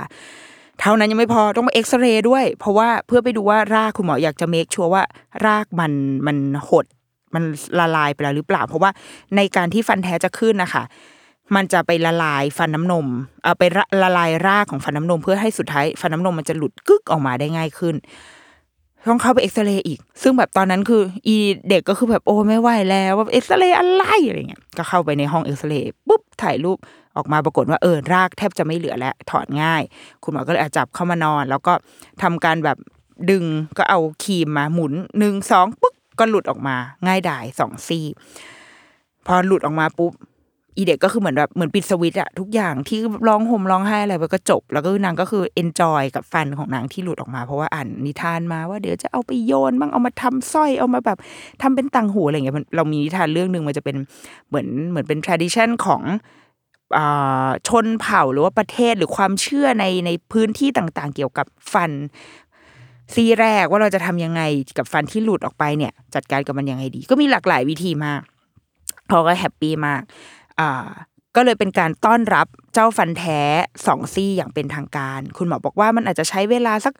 [0.79, 5.03] เท่านั้นยังไม่พอต้องไปเอ็กซเรย์ด้วย เพราะว่าเพื่อไปดูว่ารากคุณหมออยากจะเมคชัวร์ว่า
[5.45, 5.93] รากมัน
[6.27, 6.37] มัน
[6.69, 6.85] หด
[7.35, 7.43] มัน
[7.79, 8.91] ละลายไปแล้วหรือเปล่า เพราะว่า
[9.35, 10.83] ในการที่ฟันแท้จะขึ้นนะคะ
[11.55, 13.07] มันจะไปละลายฟันน้ำนม
[13.43, 17.95] เอาไปละละลายรากของฟันน้ำนม เพื่อให้สุดท้ายฟันน้ำนมมันจะหลุดกึกออกมาได้ง่ายขึ้น
[19.09, 21.35] ต้องเข้าไปเอ็กซเรย์อีก ซึ่งแบบตอนนั้นคือ อี
[21.69, 26.77] เด็กก็คือแบบโอ้ไม่ไหวแล้วว่าเอ็กซเรย์อะไรอะไรเงี้ยก็เข้าไปในห้องเอ็กซเรย์ปุ๊บถ่ายรูป
[27.17, 29.81] ออกมาปรากฏว่าเออรากแทบจะไม่เหลือแล้วถอดง่าย
[30.23, 31.73] คุณหมอก็เลยอาจับเข้ามานอน แล้วก็
[32.21, 32.77] ทำการแบบ
[33.29, 33.43] ดึง
[33.77, 36.75] ก็เอาคีมมาหมุนหนึ่งสองปุ๊บ ก็หลุดออกมา
[37.05, 38.05] ง่ายดายสองซี่
[39.25, 40.13] พอหลุดออกมาปุ๊บ
[40.77, 51.17] อีเด็กก็คือเหมือนแบบเหมือนปิดสวิตช์อะทุกอย่างที่ร้องห่มร้องไห้อะไรไปก็จบ แล้วก็นางก็คือ enjoy กับฟันของนางที่หลุดออกมา เพราะว่าอ่านนิทานมาว่าเดี๋ยวจะเอาไปโยนบ้างเอามาทำสร้อยเอามาแบบ
[51.61, 53.95] ทำเป็นต่างหูอะไรอย่างเงี้ยเรามีนิทานเรื่องหนึ่งมันจะเป็น
[54.47, 56.01] เหมือนเหมือนเป็น tradition ของ
[56.97, 61.91] อ่าชนเผ่าหรือว่าประเทศหรือความเชื่อในในพื้นที่ต่างๆ เกี่ยวกับฟัน
[63.13, 64.41] ซี่แรกว่าเราจะทำยังไง
[64.77, 68.21] กับฟันที่หลุดออกไปเนี่ย จัดการกับมันยังไงดี ก็มีหลากหลายวิธีมาก
[69.09, 70.01] เขาก็ happy มาก
[70.59, 70.87] อ่า
[71.35, 73.41] ก็เลยเป็นการต้อนรับเจ้าฟันแท้
[73.87, 76.93] สองซี่อย่างเป็นทางการ คุณหมอบอกว่ามันอาจจะใช้เวลาสัก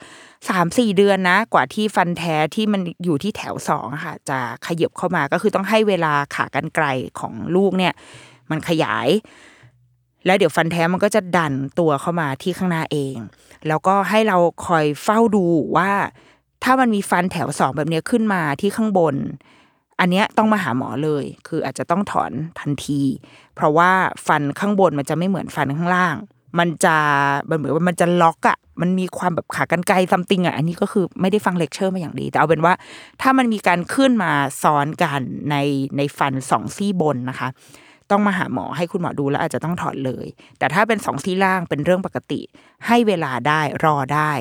[0.50, 6.86] สามสี่เดือนนะ กว่าที่ฟันแท้ที่มันอยู่ที่แถวสองค่ะ จะขยับเข้ามาก็คือต้องให้เวลาขากรรไกร
[7.20, 7.94] ของลูกเนี่ย
[8.52, 9.08] มันขยาย
[10.26, 13.16] แล้วเดี๋ยวฟันแท้มันก็จะดันตัวเข้ามาที่ข้างหน้าเอง
[13.68, 15.46] แล้วก็ให้เราคอยเฝ้าดู
[15.78, 15.92] ว่า
[16.64, 19.16] ถ้ามันมีฟันแถวสองแบบนี้ขึ้นมาที่ข้างบน
[20.00, 23.02] อันเนี้ยต้องมาหาหมอเลย คืออาจจะต้องถอนทันที
[23.56, 23.92] เพราะว่า
[24.28, 26.16] ฟันข้างบนมันจะไม่เหมือนฟันข้างล่าง
[26.60, 26.96] มันจะ
[27.50, 32.74] มันเหมือนว่ามันจะล็อกอะมันมีความแบบขากรรไกร something อะอันนี้ก็คือไม่ได้ฟังเลคเชอร์มาอย่างดี แต่เอาเป็นว่า
[33.22, 34.32] ถ้ามันมีการขึ้นมา
[34.64, 35.56] ซ้อนกันใน
[35.98, 37.50] ในฟันสองซี่บนนะคะ
[38.12, 40.26] ต้องมาหาหมอให้คุณหมอดูแล้วอาจจะต้องถอนเลย
[40.60, 42.42] แต่ถ้าเป็นสองซี่ล่างเป็นเรื่องปกติ
[42.88, 44.32] ให้เวลาได้รอได้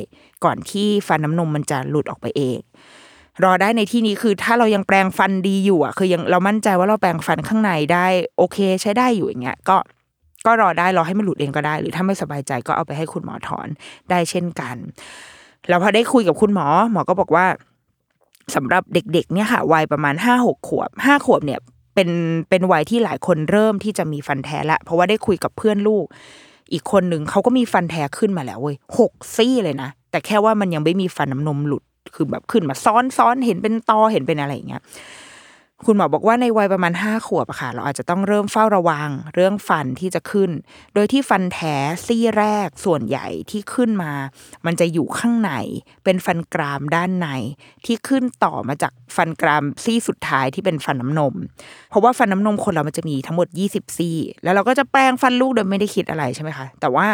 [0.45, 2.59] ก่อนที่ฟันน้ำนมมันจะหลุดออกไปเอง
[3.45, 8.07] รอได้ในที่นี้คือถ้าเรายังแปลงฟันดีอยู่อะคือยังเรามั่นใจว่าเราแปลงฟันข้างในได้
[8.39, 9.77] โอเคใช้ได้อยู่อย่างเงี้ยก็
[10.47, 13.69] ก็รอได้รอให้มันหลุดเองก็ได้ หรือถ้าไม่สบายใจก็เอาไปให้คุณหมอถอน
[14.11, 14.77] ได้เช่นกัน
[15.69, 17.47] แล้วพอได้คุยกับคุณหมอ หมอก็บอกว่า
[18.55, 21.61] สำหรับเด็ก ๆ เนี่ยค่ะวัยประมาณห้าหกขวบห้าขวบเนี่ย
[21.95, 22.09] เป็น
[22.51, 26.05] เป็นวัยที่หลายคนเริ่มที่จะมีฟันแท้ละ เพราะว่าได้คุยกับเพื่อนลูก
[26.73, 31.83] อีกคนหนึ่งเขาก็มีฟันแท้ขึ้นมาแล้วเว้ยหกซี่เลยนะ แต่แค่ว่ามันยังไม่มีฟันน้ำนมหลุด
[32.15, 34.83] คือแบบขึ้นมาซ้อนซ้อนเห็นเป็นตอเห็นเป็นอะไรอย่างเงี้ย
[35.89, 40.51] คุณหมอบอกว่าในวัยประมาณห้าขวบอะค่ะ เราอาจจะต้องเริ่มเฝ้าระวังเรื่องฟันที่จะขึ้น
[40.95, 41.75] โดยที่ฟันแท้
[42.07, 44.13] ซี่แรกส่วนใหญ่ที่ขึ้นมา
[44.67, 45.53] มันจะอยู่ข้างใน
[46.05, 47.29] เป็นฟันกรามด้านใน
[47.87, 51.35] ที่ขึ้นต่อมาจากฟันกรามซี่สุดท้ายที่เป็นฟันน้ำนม
[51.91, 57.07] เพราะว่าฟันน้ำนมคนเรามันจะมีทั้งหมด 20 ซี่ แล้วเราก็จะแปรงฟันลูกโดยไม่ได้คิดอะไรใช่ไหมคะ แต่ว่า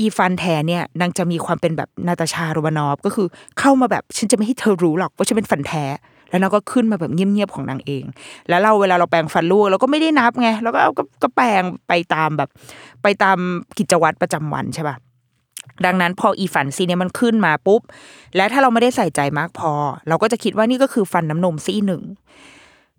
[0.00, 3.28] อีฟันแท้เนี่ยนางจะมีความเป็นแบบนาตาชาโรมานอฟก็คือ
[3.58, 5.84] เข้ามาแบบฉันจะไม่ให้เธอรู้หรอกว่าฉันเป็นฟันแท้
[6.30, 8.04] แล้วนางก็ขึ้นมาแบบเงียบๆของนางเอง
[8.48, 12.48] แล้วเราเวลาเราแปรงฟันลูกเราก็ไม่ได้นับไงแล้วก็ก็ก็แปรงไปตามแบบ
[13.02, 13.38] ไปตาม
[13.78, 14.96] กิจวัตรประจำวันใช่ปะ
[15.86, 17.80] ดังนั้นพออีฟันซี่เนี่ยมันขึ้นมาปุ๊บ
[18.36, 19.72] และถ้าเราไม่ได้ใส่ใจมากพอ
[20.08, 22.02] เราก็จะคิดว่านี่ก็คือฟันน้ำนมซี่หนึ่ง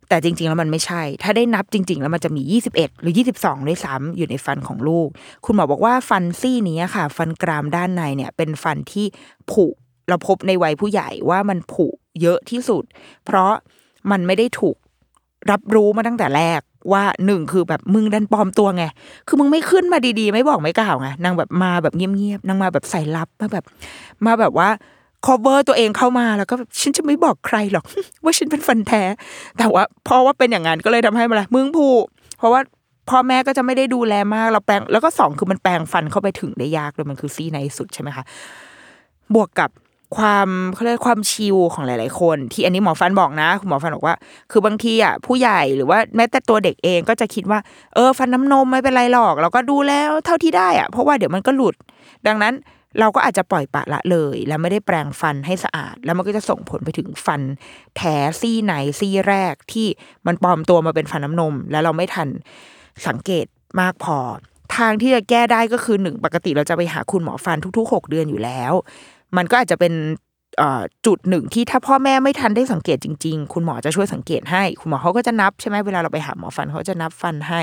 [0.09, 5.07] แต่จริง ๆ แล้วมันไม่ใช่ ถ้าได้นับจริง ๆ แล้วมันจะมี 21 หรือ 22ด้วยซ้ำอยู่ในฟันของลูก
[5.45, 9.05] คุณหมอบอกว่าฟันซี่นี้ค่ะ ฟันกรามด้านในเนี่ย เป็นฟันที่
[9.51, 9.65] ผุ
[10.09, 11.87] เราพบในวัยผู้ใหญ่ว่ามันผุ
[12.21, 12.83] เยอะที่สุด
[13.25, 13.51] เพราะ
[14.11, 14.75] มันไม่ได้ถูก
[15.51, 18.83] รับรู้มาตั้งแต่แรกว่าหนึ่งคือแบบมึงดันปลอมตัวไง
[19.27, 23.65] คือมึงไม่ขึ้นมาดีๆ ไม่บอกไม่กล่าวไงนางแบบมาแบบเงียบๆนางมาแบบใส่ลับมาแบบ
[24.25, 24.69] มาแบบว่า
[25.25, 27.85] cover ตัวเองเข้ามาแล้วก็แบบฉันจะไม่บอกใครหรอก
[28.23, 29.03] ว่าฉันเป็นฟันแท้
[29.57, 31.87] แต่ว่าเพราะว่าเป็นอย่างนั้นก็เลยทำให้มาละมึงผู
[32.37, 32.61] เพราะว่า
[33.09, 38.23] พ่อแม่ก็จะไม่ได้ดูแลมากเราแปลงแล้วก็สองคือมันแปลงฟันเข้าไปถึงได้ยากเลยมันคือซี่ในสุดใช่ไหมคะ
[39.35, 39.69] บวกกับ
[40.17, 44.15] ความเขาเรียกความชิลของหลาย ๆ คน ที่อันนี้หมอฟันบอกนะคุณหมอฟันบอกว่า
[44.51, 47.59] คือบางทีอะผู้ใหญ่หรือว่าแม้แต่ตัวเด็กเองก็จะคิดว่า
[47.95, 51.75] เออฟันน้ำนมไม่เป็นไรหรอก เราก็ดูแล้วเท่าที่ได้อะเพราะว่าเดี๋ยวมันก็หลุด
[52.27, 52.53] ดังนั้น
[52.99, 57.41] เราก็อาจจะปล่อยปละละเลย แล้วไม่ได้แปรงฟันให้สะอาด แล้วมันก็จะส่งผลไปถึงฟัน
[57.97, 59.87] แท้ซี่ไหนซี่แรกที่
[60.27, 62.27] มันปลอมตัวมาเป็นฟันน้ำนม แล้วเราไม่ทัน
[63.07, 63.45] สังเกต
[63.81, 64.17] มากพอ
[64.77, 68.73] ทางที่จะแก้ได้ก็คือหนึ่งปกติเราจะไปหาคุณหมอฟันทุกๆหกเดือนอยู่แล้ว
[69.37, 69.93] มันก็อาจจะเป็น
[71.05, 77.61] จุดหนึ่งที่ถ้าพ่อแม่ไม่ทันได้สังเกตจริง ๆ คุณหมอจะช่วยสังเกตให้ คุณหมอเขาก็จะนับใช่ไหมเวลาเราไปหาหมอฟันเขาจะนับฟันให้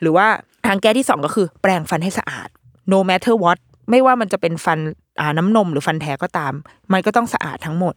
[0.00, 0.26] หรือว่า
[0.66, 2.48] ทางแก้ที่สองก็คือ แปรงฟันให้สะอาด
[2.92, 3.58] no matter what
[3.90, 4.78] ไม่ว่ามันจะเป็นฟัน
[5.38, 6.52] น้ำนมหรือฟันแท้ก็ตาม
[6.92, 7.94] มันก็ต้องสะอาดทั้งหมด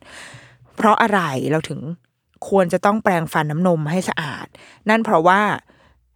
[0.76, 1.20] เพราะอะไร
[1.52, 1.80] เราถึง
[2.50, 4.46] ควรจะต้องแปรงฟันน้ำนมให้สะอาด
[4.90, 5.42] นั่นเพราะว่า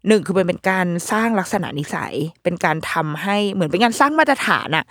[0.08, 4.86] หนึ่งคือมันเป็นการสร้างลักษณะนิสัย เป็นการทำให้เหมือนเป็นการสร้างมาตรฐานอะ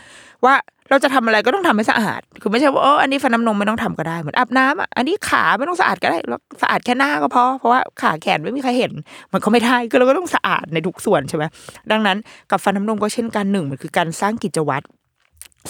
[0.45, 0.55] ว่า
[0.91, 8.93] เราจะทำอะไรก็ต้องทำให้สะอาด คือไม่ใช่ว่าเอออันนี้ฟันน้ำนมไม่ต้องทำก็ได้เหมือนอาบน้ำอะอันนี้ขาไม่ต้องสะอาดก็ได้เราสะอาดแค่หน้าก็พอเพราะว่าขาแขนไม่มีใครเห็น
[9.33, 11.45] มันก็ไม่ได้คือเราก็ต้องสะอาดในทุกส่วนใช่ไหม
[11.91, 12.17] ดังนั้น
[12.51, 14.85] กับฟันน้ำนมก็เช่นกันหนึ่งมันคือการสร้างกิจวัตร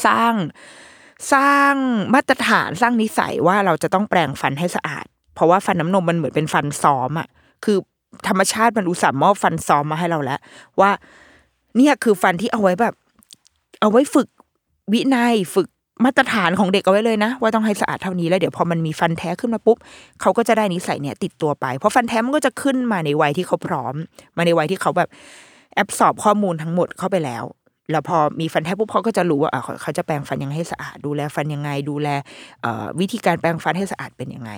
[0.07, 0.35] สร้าง
[1.33, 1.75] สร้าง
[2.15, 7.29] มาตรฐานสร้างนิสัยว่าเราจะต้องแปรงฟันให้สะอาด เพราะว่าฟันน้ำนมมันเหมือนเป็นฟันซ้อมอะ
[7.65, 7.79] คือ
[8.29, 10.39] ธรรมชาติมันอุตส่าห์มอบฟันซ้อมมาให้เราแล้ว
[10.81, 10.91] ว่า
[11.77, 12.95] เนี่ยคือฟันที่เอาไว้แบบ
[13.81, 14.29] เอาไว้ฝึก
[14.93, 15.69] วินัยฝึก
[16.05, 19.77] มาตรฐานของเด็กเอาไว้เลยนะ ว่าต้องให้สะอาดเท่านี้แล้วเดี๋ยวพอมันมีฟันแท้ขึ้นมาปุ๊บ
[20.21, 23.95] เขาก็จะได้นิสัยเนี่ยติดตัวไป เพราะฟันแท้มันก็จะขึ้นมาในวัยที่เขาพร้อม
[24.37, 25.09] มาในวัยที่เขาแบบ
[25.75, 27.45] แอบสอบข้อมูลทั้งหมดเข้าไปแล้ว
[27.91, 29.51] แล้วพอมีฟันแท้ปุ๊บเขาก็จะรู้ว่า
[29.83, 32.09] เขาจะแปรงฟันยังให้สะอาด ดูแลฟันยังไง ดูแล
[33.01, 34.53] วิธีการแปรงฟันให้สะอาดเป็นยังไง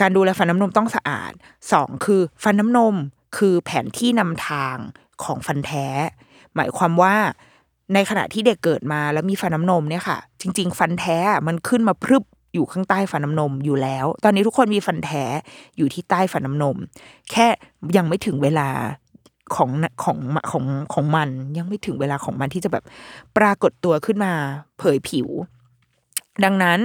[0.00, 1.32] การดูแลฟันน้ำนมต้องสะอาด
[1.72, 2.94] สองคือฟันน้ำนม
[3.36, 4.76] คือแผนที่นำทาง
[5.24, 5.86] ของฟันแท้
[6.54, 7.14] หมายความว่า
[7.94, 15.24] ในขณะที่เด็กเกิดมาแล้วมีฟันน้ำนมเนี่ยค่ะ จริง ๆ ฟันแท้มันขึ้นมาพรึบอยู่ข้างใต้ฟันน้ำนมอยู่แล้ว ตอนนี้ทุกคนมีฟันแท้
[15.76, 16.76] อยู่ที่ใต้ฟันน้ำนม
[17.30, 17.46] แค่
[17.96, 18.68] ยังไม่ถึงเวลา
[19.54, 19.70] ของ
[20.04, 20.18] ของ
[20.50, 22.84] ของของมันยังไม่ถึงเวลาของมันที่จะแบบ
[23.36, 24.32] ปรากฏตัวขึ้นมา
[24.78, 25.28] เผยผิว
[26.44, 26.78] ดังนั้น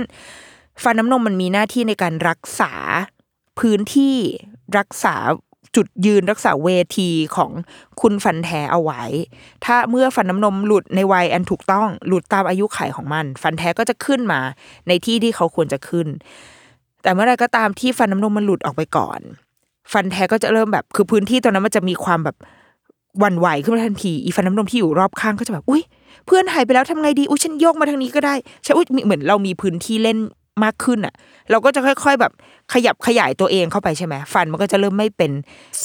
[0.83, 2.73] ฟันน้ำนมมันมีหน้าที่ในการรักษา
[3.59, 4.15] พื้นที่
[4.77, 5.15] รักษา
[5.75, 7.51] จุดยืนรักษาเวทีของ
[8.01, 9.03] คุณฟันแท้เอาไว้
[9.65, 14.39] ถ้าเมื่อฟันน้ำนมหลุดในวัยอันถูกต้องหลุดตามอายุไขของมัน ฟันแท้ก็จะขึ้นมา
[14.88, 16.07] ในที่ที่เขาควรจะขึ้น
[17.03, 19.19] แต่เมื่อไรก็ตามที่ฟันน้ำนมมันหลุดออกไปก่อน
[19.93, 22.36] ฟันแท้ก็จะเริ่มแบบคือพื้นที่ตรงนั้นมันจะมีความแบบ
[23.23, 25.84] วันไหวขึ้นมาทันทีอีฟันน้ำนมที่อยู่รอบข้างก็จะแบบอุ้ย
[26.25, 30.17] เพื่อนหายไปแล้วทำไงดีอุ้ยฉันโยกมาทางนี้ก็ได้ใช่อุ้ยเหมือนเรามีพื้นที่เล่น
[30.63, 31.13] มากขึ้นอะ
[31.51, 32.33] เราก็จะค่อย ๆ แบบ
[32.73, 35.31] ขยับขยายตัวเองเข้าไปใช่ไหมฟันมันก็จะเริ่มไม่เป็น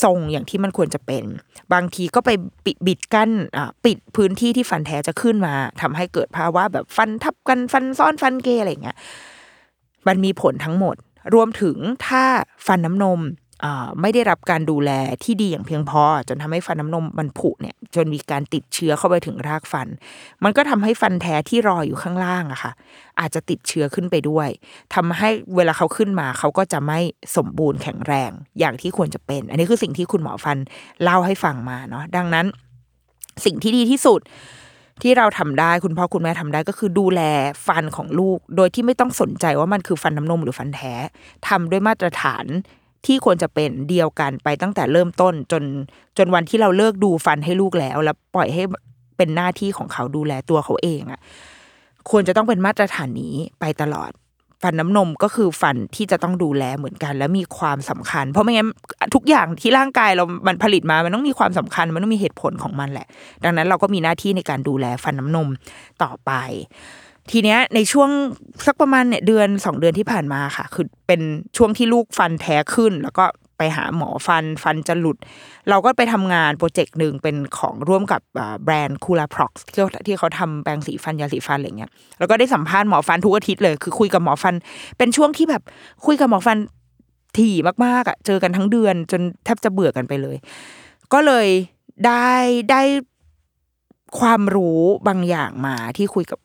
[0.02, 1.24] ทรงอย่างที่มันควรจะเป็น
[1.72, 2.30] บางทีก็ไป
[2.64, 8.96] ปิดบิดกั้นอ่าปิดพื้นที่ที่ฟันแท้จะขึ้นมาทำให้เกิดภาวะแบบฟันทับกันฟันซ้อนฟันเกอะไรเงี้ย
[10.06, 10.96] มันมีผลทั้งหมด
[11.34, 11.76] รวมถึง
[12.06, 12.24] ถ้า
[12.66, 13.20] ฟันน้ำนม
[14.00, 14.90] ไม่ได้รับการดูแล
[15.24, 19.88] ที่ดีอย่างเพียงพอ จนทำให้ฟันน้ำนมมันผุเนี่ยจนมีการติดเชื้อเข้าไปถึงรากฟัน
[20.44, 22.72] มันก็ทำให้ฟันแท้ที่รออยู่ข้างล่างอะค่ะ
[23.20, 24.48] อาจจะติดเชื้อขึ้นไปด้วย
[24.94, 26.98] ทำให้เวลาเขาขึ้นมาเขาก็จะไม่
[27.36, 30.58] สมบูรณ์แข็งแรงอย่างที่ควรจะเป็น อันนี้คือสิ่งที่คุณหมอฟัน
[31.02, 32.46] เล่าให้ฟังมาเนาะดังนั้น
[33.44, 34.20] สิ่งที่ดีที่สุด
[35.02, 37.20] ที่เราทำได้คุณพ่อคุณแม่ทำได้ก็คือดูแล
[37.66, 40.94] ฟันของลูก โดยที่ไม่ต้องสนใจว่ามันคือฟันน้ำนมหรือฟันแท้
[41.48, 42.46] ทำด้วยมาตรฐาน
[43.06, 45.62] ที่ควรจะเป็นเดียวกันไปตั้งแต่เริ่มต้นจน
[46.18, 48.62] จนวันที่เราเลิกดูฟันให้ลูกแล้ว แล้วปล่อยให้
[49.16, 51.20] เป็นหน้าที่ของเขาดูแลตัวเขาเองอะ่ะ
[52.10, 54.10] ควรจะต้องเป็นมาตรฐานนี้ไปตลอด
[54.62, 58.68] ฟันน้ำนมก็คือฟันที่จะต้องดูแลเหมือนกัน และมีความสำคัญ เพราะไม่งั้น
[59.14, 63.06] ทุกอย่างที่ร่างกายเรา มันผลิตมา มันต้องมีความสำคัญ มันต้องมีเหตุผลของมันแหละ
[63.44, 65.48] ดังนั้นเราก็มีหน้าที่ในการดูแลฟันน้ำนม
[66.02, 66.30] ต่อไป
[67.30, 68.10] ทีเนี้ยในช่วง
[68.66, 71.20] สักประมาณเนี่ยเดือนสองเดือนที่ผ่านมาค่ะ คือเป็น
[71.56, 73.24] ช่วงที่ลูกฟันแท้ขึ้น แล้วก็
[73.58, 75.16] ไปหาหมอฟันฟันจะหลุด
[75.70, 78.20] เราก็ไปทำงาน project หนึ่งเป็นของร่วมกับ
[78.64, 84.54] แบรนด์ Curaprox ที่ที่เขาทำแปรงสีฟันยาสีฟันอะไรเงี้ยแล้วก็ได้สัมภาษณ์หมอฟันทุกอาทิตย์เลย คือคุยกับหมอฟัน
[84.98, 85.62] เป็นช่วงที่แบบ
[86.06, 86.58] คุยกับหมอฟัน
[87.38, 90.36] ถี่มากๆอะเจอกันทั้งเดือน จนแทบจะเบื่อกันไปเลย
[91.12, 91.46] ก็เลย
[92.06, 92.30] ได้
[92.70, 92.82] ได้
[94.20, 96.38] ความรู้บางอย่างมาที่คุยกับ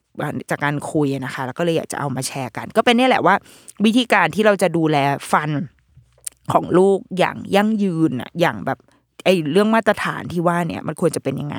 [0.49, 3.35] จากการคุยนะคะ แล้วก็เลยอยากจะเอามาแชร์กัน ก็เป็นนี่แหละว่า
[3.85, 4.97] วิธีการที่เราจะดูแล
[5.31, 5.49] ฟัน
[6.53, 8.79] ของลูกอย่างยั่งยืนอะอย่างแบบ
[9.23, 11.57] ไอ้เรื่องมาตรฐานที่ว่าเนี่ยมันควรจะเป็นยังไง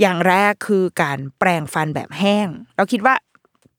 [0.00, 3.14] อย่างแรกคือการแปรงฟันแบบแห้ง เราคิดว่า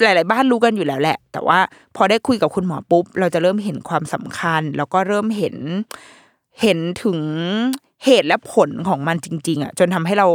[0.03, 1.59] หลาย ๆ บ้านรู้กันอยู่แล้วแหละ แต่ว่า
[1.95, 5.55] พอได้คุยกับคุณหมอปุ๊บ เราจะเริ่มเห็นความสำคัญ แล้วก็เริ่มเห็น
[6.61, 7.19] เห็นถึง
[8.05, 10.27] เหตุและผลของมันจริง ๆ อะ จนทำให้เรา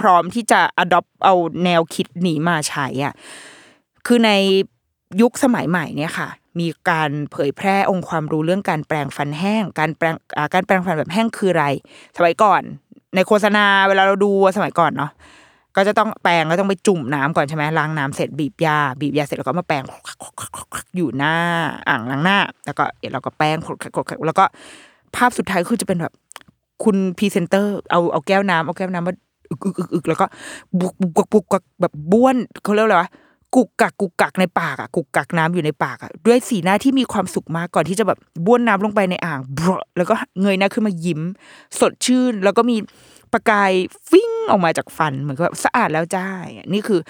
[0.00, 3.14] พร้อมที่จะ adopt เอาแนวคิดนี้มาใช้อะ
[4.06, 4.30] คือใน
[5.20, 6.28] ยุคสมัยใหม่เนี่ยค่ะ
[6.60, 10.14] มีการเผยแพร่องค์ความรู้เรื่องการแปรงฟันแห้ง การแปรง
[10.54, 11.66] การแปรงฟันแบบแห้งคืออะไร
[12.16, 12.62] สมัยก่อน
[13.14, 15.10] ในโฆษณาเวลาเราดูสมัยก่อนเนาะ
[15.76, 19.82] ก็จะต้องแปรงก็ต้องไปจุ่มน้ำก่อนใช่ไหมล้างน้ำเสร็จบีบยาบีบยาเสร็จแล้วก็มาแปรง
[20.96, 21.34] อยู่หน้า
[21.88, 23.56] อ่างล้างหน้า แล้วก็เราก็แปรง
[24.26, 24.44] แล้วก็
[25.16, 26.12] ภาพสุดท้ายคือจะเป็นแบบ
[26.84, 29.14] คุณพรีเซนเตอร์เอาเอาแก้วน้ำเอาแก้วน้ำมา
[29.50, 30.26] อึกอึกอึกอึกแล้วก็
[30.80, 33.10] บุกบุกบุกบุกบุกแบบบ้วนเขาเรียกอะไรวะ
[33.54, 41.20] กุกกักกุกกักในปากอะกุกกักน้ำอยู่ในปากอะด้วยสีหน้าที่มีความสุขมากก่อนที่จะแบบบ้วนน้ำลงไปในอ่างบรแล้วก็เงยหน้าขึ้นมายิ้ม
[41.80, 42.76] สดชื่น แล้วก็มี
[43.32, 43.72] ประกาย
[44.10, 46.26] ฟิ้งออกมาจากฟันเหมือนกับสะอาดแล้วจ้า
[46.72, 47.00] นี่คือ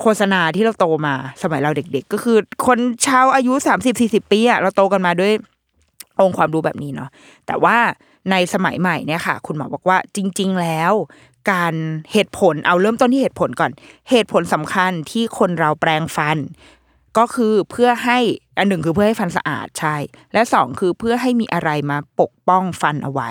[0.00, 5.32] โฆษณาที่เราโตมาสมัยเราเด็ก ๆ ก็คือคนชาวอายุสามสิบสี่สิบปีอะเราโตกันมาด้วย
[6.20, 7.08] องค์ความรู้แบบนี้เนาะ
[7.46, 7.76] แต่ว่า
[8.30, 10.92] ในสมัยใหม่เนี่ยค่ะ คุณหมอบอกว่าจริง ๆ แล้ว
[11.50, 11.74] การ
[12.12, 13.70] เหตุผลเอาเริ่มต้นที่เหตุผลก่อน
[14.10, 16.38] เหตุผลสำคัญที่คนเราแปรงฟัน
[17.18, 18.18] ก็คือเพื่อให้
[18.58, 19.96] อันหนึ่งคือเพื่อให้ฟันสะอาดใช่
[20.32, 23.30] และสองคือเพื่อให้มีอะไรมาปกป้องฟันเอาไว้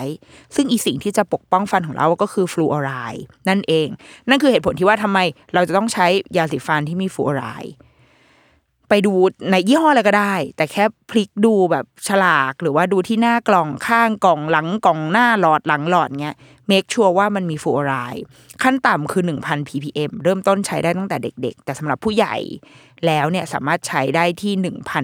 [0.55, 3.87] ซึ่งอีสิ่งที่จะปกป้องฟันของเราก็คือฟลูออไรด์นั่นเอง
[4.29, 5.19] นั่นคือเหตุผลที่ว่าทำไม
[5.53, 7.73] เราจะต้องใช้ยาสีฟันที่มีฟลูออไรด์
[8.89, 9.13] ไปดู
[9.51, 18.23] ในยี่ห้ออะไรก็ได้ แต่แค่พลิกดูแบบฉลากหรือว่าดูที่หน้ากล่องข้างกล่องหลังกล่องหน้าหลอดหลังหลอดเงี้ย เมคชัวร์ว่ามันมีฟูออไรด์
[18.63, 22.35] ขั้นต่ำคือ 1,000 ppm เริ่มต้นใช้ได้ตั้งแต่เด็ก ๆ แต่สำหรับผู้ใหญ่
[23.05, 24.53] แล้วเนี่ยสามารถใช้ได้ที่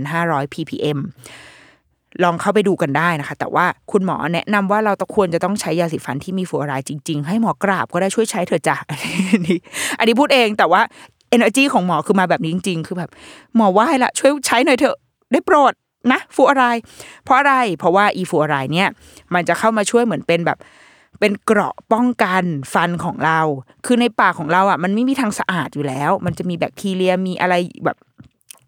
[0.01, 0.99] 1,500 ppm
[2.23, 8.99] ลองเข้าไปดูกันได้นะคะ แต่ว่าคุณหมอแนะนำว่าเราควรจะต้องใช้ยาสีฟันที่มีฟลูออไรด์จริง ๆ ให้หมอกราบก็ได้ช่วยใช้เถอะจ้ะอัน
[9.47, 9.57] นี้
[9.99, 10.81] อันนี้พูดเองแต่ว่า
[11.35, 13.09] energy ของหมอคือมาแบบนี้จริง ๆ คือแบบ
[13.55, 14.97] หมอว่าให้ละช่วยใช้หน่อยเถอะ
[15.31, 15.73] ได้โปรด
[16.11, 16.65] นะฟูอะไร
[17.23, 18.89] เพราะอะไร เพราะว่าอีฟูอะไรเนี่ย
[19.33, 20.57] มันจะเข้ามาช่วยเหมือนเป็นแบบ
[21.19, 23.39] เป็นเกราะป้องกันฟันของเรา
[23.85, 27.53] คือในปากของเราอะมันไม่มีทางสะอาดอยู่แล้ว มันจะมีแบคทีเรียมีอะไร
[27.85, 27.97] แบบ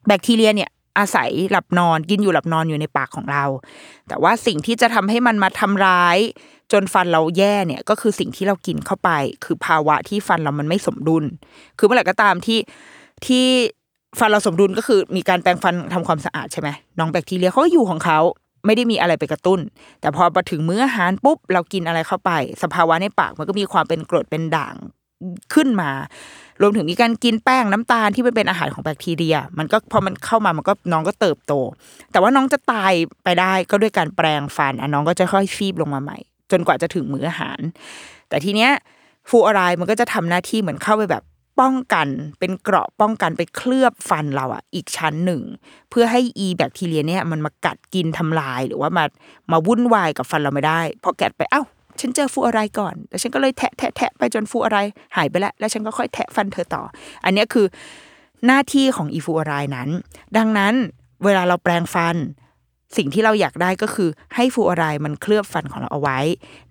[0.08, 3.44] แบคทีเรียเนี่ยอาศัยหลับนอนกินอยู่หลับนอนอยู่ในปากของเรา
[4.08, 6.18] แต่ว่าสิ่งที่จะทำให้มันมาทำร้าย
[6.72, 9.10] จนฟันเราแย่เนี่ยก็คือสิ่งที่เรากินเข้าไป
[9.44, 11.24] คือภาวะที่ฟันเรามันไม่สมดุล
[11.78, 12.60] คือเมื่อไหร่ก็ตามที่
[13.26, 13.46] ที่
[14.20, 18.20] ฟันเราสมดุลก็คือมีการแปรงฟันทำความสะอาดใช่ไหมน้องแบคทีเรียเขาอยู่ของเขา
[18.66, 19.60] ไม่ได้มีอะไรไปกระตุ้น
[20.02, 22.32] แต่พอมาถึงมื้ออาหารปุ๊บเรากินอะไรเข้าไป
[22.64, 24.76] สภาวะในปากมันก็มีความเป็นกรดเป็นด่าง
[25.54, 25.92] ขึ้นมา
[26.62, 31.54] รวมถึงมีการกินแป้งน้ำตาลที่มันเป็นอาหารของแบคทีเรีย มันก็พอมันเข้ามามันก็น้องก็เติบโต
[32.12, 32.94] แต่ว่าน้องจะตาย
[33.24, 36.18] ไปได้ก็ด้วยการแปรงฟันอะน้องก็จะค่อยฟีบลงมาใหม่
[36.52, 37.60] จนกว่าจะถึงมื้ออาหาร
[38.30, 38.72] แต่ทีเนี้ย
[39.30, 41.24] ฟูออไรด์มันก็จะทำหน้าที่เหมือนเข้าไปแบบ
[41.60, 42.08] ป้องกัน
[42.40, 45.42] เป็นเกราะป้องกันไปเคลือบฟันเราอะอีกชั้นหนึ่ง
[45.90, 49.06] เพื่อให้อีแบคทีเรียเนี่ยมันมากัดกินทำลายหรือว่ามา
[49.52, 51.64] มาวุ่นวายกับฟันเราไม่ได้พอแกะไปเอ้า
[52.00, 54.78] ฉันเจอฟูอะไรก่อน แล้วฉันก็เลยแทะแทะแทะไปจนฟูอะไร
[55.16, 56.84] หายไปแล้ว แล้วฉันก็ค่อยแทะฟันเธอต่อ
[57.26, 57.66] อันนี้คือ
[58.46, 59.90] หน้าที่ของอีฟูอะไรนั้น
[60.38, 60.74] ดังนั้น
[61.24, 62.16] เวลาเราแปรงฟัน
[62.98, 66.20] สิ่งที่เราอยากได้ก็คือให้ฟูออไรมันเคลือบฟันของเราเอาไว้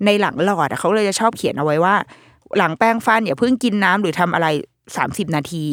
[0.04, 1.94] ในหลังหลอดอะเขาเลยจะชอบเขียนเอาไว้ว่า
[2.58, 4.46] หลังแปรงฟันอย่าเพิ่งกินน้ำหรือทำอะไร
[4.88, 5.66] 30นาที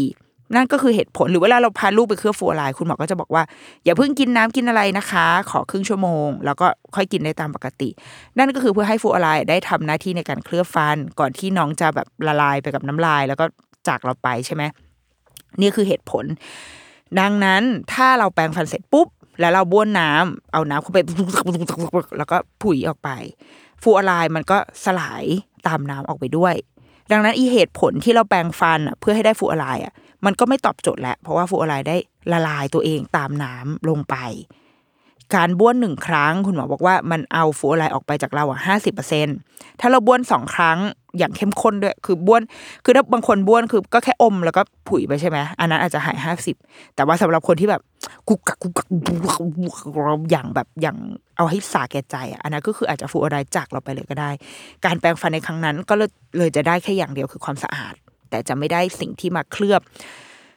[0.55, 3.43] นั่นก็คือเหตุผลหรือเวลาเราพาลูกไปเคลือบฟูออไรคุณหมอก็จะบอกว่า
[3.85, 7.89] อย่าเพิ่งกินน้ำกินอะไรนะคะ ขอครึ่งชั่วโมง แล้วก็ค่อยกินได้ตามปกติ
[8.37, 13.45] นั่นก็คือเพื่อให้ฟูออไรได้ทำหน้าที่ในการเคลือบฟัน ก่อนที่น้องจะแบบละลายไปกับน้ำลาย แล้วก็
[13.87, 14.63] จากเราไปใช่ไหม
[15.61, 16.25] นี่คือเหตุผล
[17.19, 19.07] ดังนั้นถ้าเราแปรงฟันเสร็จปุ๊บ
[19.39, 20.99] แล้วเราบ้วนน้ำเอาน้ำเข้าไป
[22.17, 23.09] แล้วก็ผุยออกไป
[23.81, 25.23] ฟูออไรมันก็สลาย
[25.67, 26.55] ตามน้ำออกไปด้วย
[27.11, 29.93] ดังนั้นอีเหตุผลที่เราแปรงฟันอะเพื่อให้ได้ฟูออไรอะ
[30.25, 31.95] มันก็ไม่ตอบโจทย์แล้วเพราะว่าฟูออไรได้
[32.31, 34.15] ละลายตัวเองตามน้ำลงไป
[35.35, 39.27] การบ้วนหนึ่งครั้ง คุณหมอบอกว่ามันเอาฟูออไรออกไปจากเราอะห้าสิบเปอร์เซ็น
[39.79, 40.77] ถ้าเราบ้วนสองครั้ง
[41.17, 42.41] อย่างเข้มข้นด้วย คือบ้วน
[42.83, 46.55] คือถ้าบางคนบ้วนคือก็แค่อมแล้วก็ผุยไปใช่ไหมอันนั้นอาจจะหายห้าสิบ
[46.95, 47.81] แต่ว่าสำหรับคนที่แบบ
[48.29, 48.87] กุกกักกุกกัก
[50.31, 50.97] อย่างแบบอย่าง
[51.38, 54.32] เอาให้สาแก่ใจอะอันนั้นก็คืออาจจะฟูออไรจากเราไปเลยก็ได้
[54.86, 55.93] การแปรงฟันในครั้งนั้นก็
[56.38, 57.93] เลยจะได้แค่อย่างเดียวคือความสะอาด
[58.30, 59.82] แต่จะไม่ได้สิ่งที่มาเคลือบ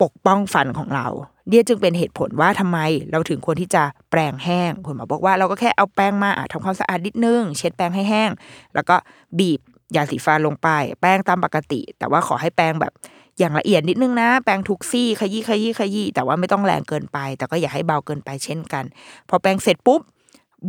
[0.02, 1.06] ปกป้องฟันของเรา
[1.48, 2.78] เนี่ยจึงเป็นเหตุผลว่าทำไม
[3.12, 8.30] เราถึงควรที่จะแปรงแห้งคุณหมอบอกว่าเราก็แค่เอาแป้งมาอะทำความสะอาดนิดนึง เช็ดแป้งให้แห้ง
[8.74, 8.96] แล้วก็
[9.38, 9.60] บีบ
[9.96, 10.68] ยาสีฟันลงไป
[11.00, 12.92] แป้งตามปกติ แต่ว่าขอให้แป้งแบบ
[13.38, 18.84] อย่างละเอียดนิดนึงนะ แป้งทุกซี่ขยี้ขยี้ขยี้แต่ว่าไม่ต้องแรงเกินไป แต่ก็อย่าให้เบาเกินไปเช่นกัน
[19.28, 20.00] พอแป้งเสร็จปุ๊บ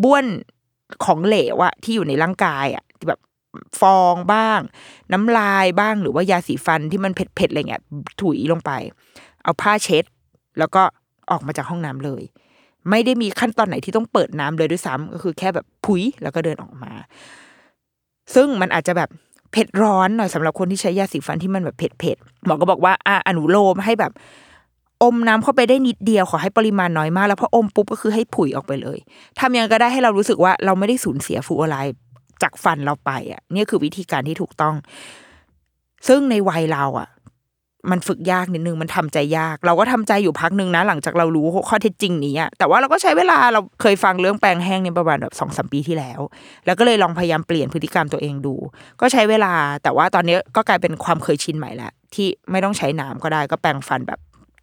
[0.03, 0.25] บ้วน
[1.05, 3.19] ของเหลวอะที่อยู่ในร่างกายอะที่แบบ
[3.79, 4.59] ฟองบ้าง
[5.13, 7.83] น้ำลายบ้างหรือว่ายาสีฟันที่มันเผ็ดๆอะไรเงี้ย
[8.21, 8.71] ถุยลงไป
[9.43, 10.03] เอาผ้าเช็ด
[10.59, 10.83] แล้วก็
[11.31, 12.23] ออกมาจากห้องน้ำเลย
[12.89, 16.91] ไม่ได้มีขั้นตอนไหนที่ต้องเปิดน้ำเลยด้วยซ้ำก็คือแค่แบบผุยแล้วก็เดินออกมา
[18.35, 19.09] ซึ่งมันอาจจะแบบ
[19.51, 24.11] เผ็ดร้อนหน่อยสำหรับคนที่ใช้ยาสีฟันที่มันแบบเผ็ดเผ็ดๆหมอก็บอกว่าอะอนุโลมให้แบบ
[25.03, 28.97] อมน้ำเข้าไปได้นิดเดียวขอให้ปริมาณน้อยมาก แล้วพออมปุ๊บก็คือให้ผุยออกไปเลย
[29.39, 31.93] ทำยังก็ได้ให้เรารู้สึกว่าเราไม่ได้สูญเสียฟูออไรด์
[32.43, 34.75] จากฟันเราไปอะนี่คือวิธีการที่ถูกต้อง
[36.07, 37.09] ซึ่งในวัยเราอะ
[37.91, 46.19] มันฝึกยากนิดนึงมันทำใจยาก เราก็ทำใจอยู่พักนึงนะ หลังจากเรารู้ข้อเท็จจริงนี้อะแต่ว่าเราก็ใช้เวลาเราเคยฟังเรื่องแปลงแห้งเนี่ยประมาณแบบสองสมปีที่แล้ว
[46.65, 48.55] แล้วก็เลยลองพยายามเปลี่ยนพฤติกรรมตัวเองดู
[49.01, 54.19] ก็ใช้เวลา แต่ว่าตอนนี้ก็กลายเป็นความเคยชินใหม่ล้วที่ไม่ต้องใช้น้ำก็ได้ก็แปรงฟันแบบ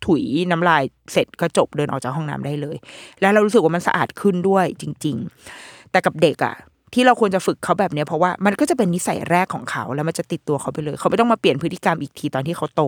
[0.07, 0.83] ถุยน้ำลาย
[1.13, 2.77] เสร็จก็จบเดินออกจากห้องน้ำได้เลย
[3.21, 5.17] แล้วเรารู้สึกว่ามันสะอาดขึ้นด้วยจริง
[5.55, 6.57] ๆ แต่กับเด็กอะ
[6.95, 12.83] ที่เราควรจะฝึกเขาแบบเนี้ยเพราะว่ามันก็จะเป็นนิสัยแรกของเขาแล้วมันจะติดตัวเขาไปเลย เขาไม่ต้องมาเปลี่ยนพฤติกรรมอีกทีตอนที่เขาโต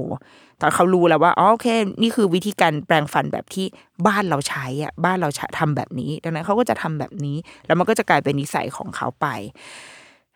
[0.60, 1.66] ตอนเขารู้แล้วว่าอ๋อโอเค
[2.02, 3.66] นี่คือวิธีการแปลงฟันแบบที่
[4.06, 9.26] บ้านเราใช้อะบ้านเราทำแบบนี้ ดังนั้นเขาก็จะทำแบบนี้ แล้วมันก็จะกลายเป็นนิสัยของเขาไป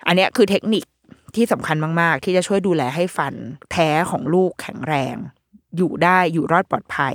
[0.06, 0.84] อันเนี้ยคือเทคนิค
[1.36, 3.34] ที่สำคัญมาก ๆ ที่จะช่วยดูแลให้ฟัน
[3.72, 5.16] แท้ของลูกแข็งแรง
[5.76, 7.14] อยู่ได้อยู่รอดปลอดภัย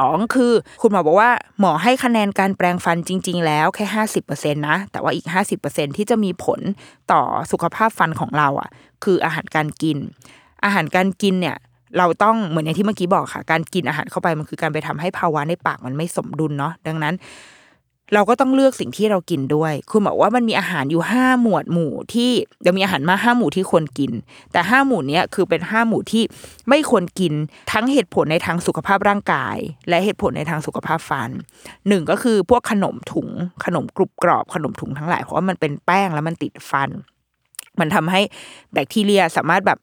[0.00, 6.60] สองคือคุณหมอบอกว่าหมอให้คะแนนการแปลงฟันจริง ๆ แล้วแค่ห้าสิบเปอร์เซ็นตนะแต่ว่าอีกห้าสิบเปอร์เซ็นที่จะมีผล
[7.12, 7.20] ต่อ
[7.52, 8.68] สุขภาพฟันของเราอะ
[9.04, 9.98] คืออาหารการกิน
[10.64, 11.56] อาหารการกินเนี่ย
[11.98, 17.14] เราต้องเหมือนอย่างที่เมื่อกี้บอกค่ะ การกินอาหารเข้าไปมันคือการไปทำให้ภาวะในปากมันไม่สมดุลเนาะดังนั้น
[18.12, 22.30] เราก็ต้องเลือกสิ่งที่เรากินด้วย คุณบอกว่ามันมีอาหารอยู่ห้าหมวดหมู่ที่
[22.62, 24.12] เดี๋ยวมีอาหารมาห้าหมู่ที่ควรกิน
[24.52, 26.22] แต่ห้าหมู่เนี้ยคือเป็นห้าหมู่ที่
[26.68, 27.32] ไม่ควรกิน
[27.72, 29.56] ทั้งเหตุผลในทางสุขภาพร่างกาย
[29.88, 31.30] และเหตุผลในทางสุขภาพฟัน
[31.88, 33.28] หนึ่งก็คือพวกขนมถุง
[33.64, 36.90] ขนมกรุบกรอบขนมถุงทั้งหลายเพราะว่ามันเป็นแป้งแล้วมันติดฟัน
[37.80, 38.20] มันทำให้
[38.72, 39.78] แบคทีเรียสามารถแบบ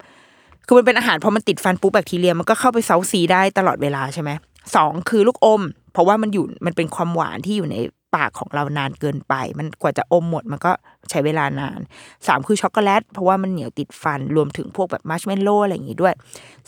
[0.66, 4.30] คือมันเป็นอาหารพอมันติดฟันปุ๊บแบคทีเรียมันก็เข้าไปเซาซีได้ตลอดเวลาใช่ไหม
[4.76, 5.62] สองคือลูกอม
[5.94, 7.78] เพราะว่ามันอยู่มันเป็นความหวานที่อยู่ใน
[8.16, 10.72] ปากของเรานานเกินไป มันกว่าจะอมหมดมันก็
[11.10, 11.80] ใช้เวลานาน
[12.28, 16.14] สามคือช็อกโกแลตเพราะว่ามันเหนียวติดฟันรวมถึงพวกแบบมัชเมลโล่อะไรอย่างงี้ด้วย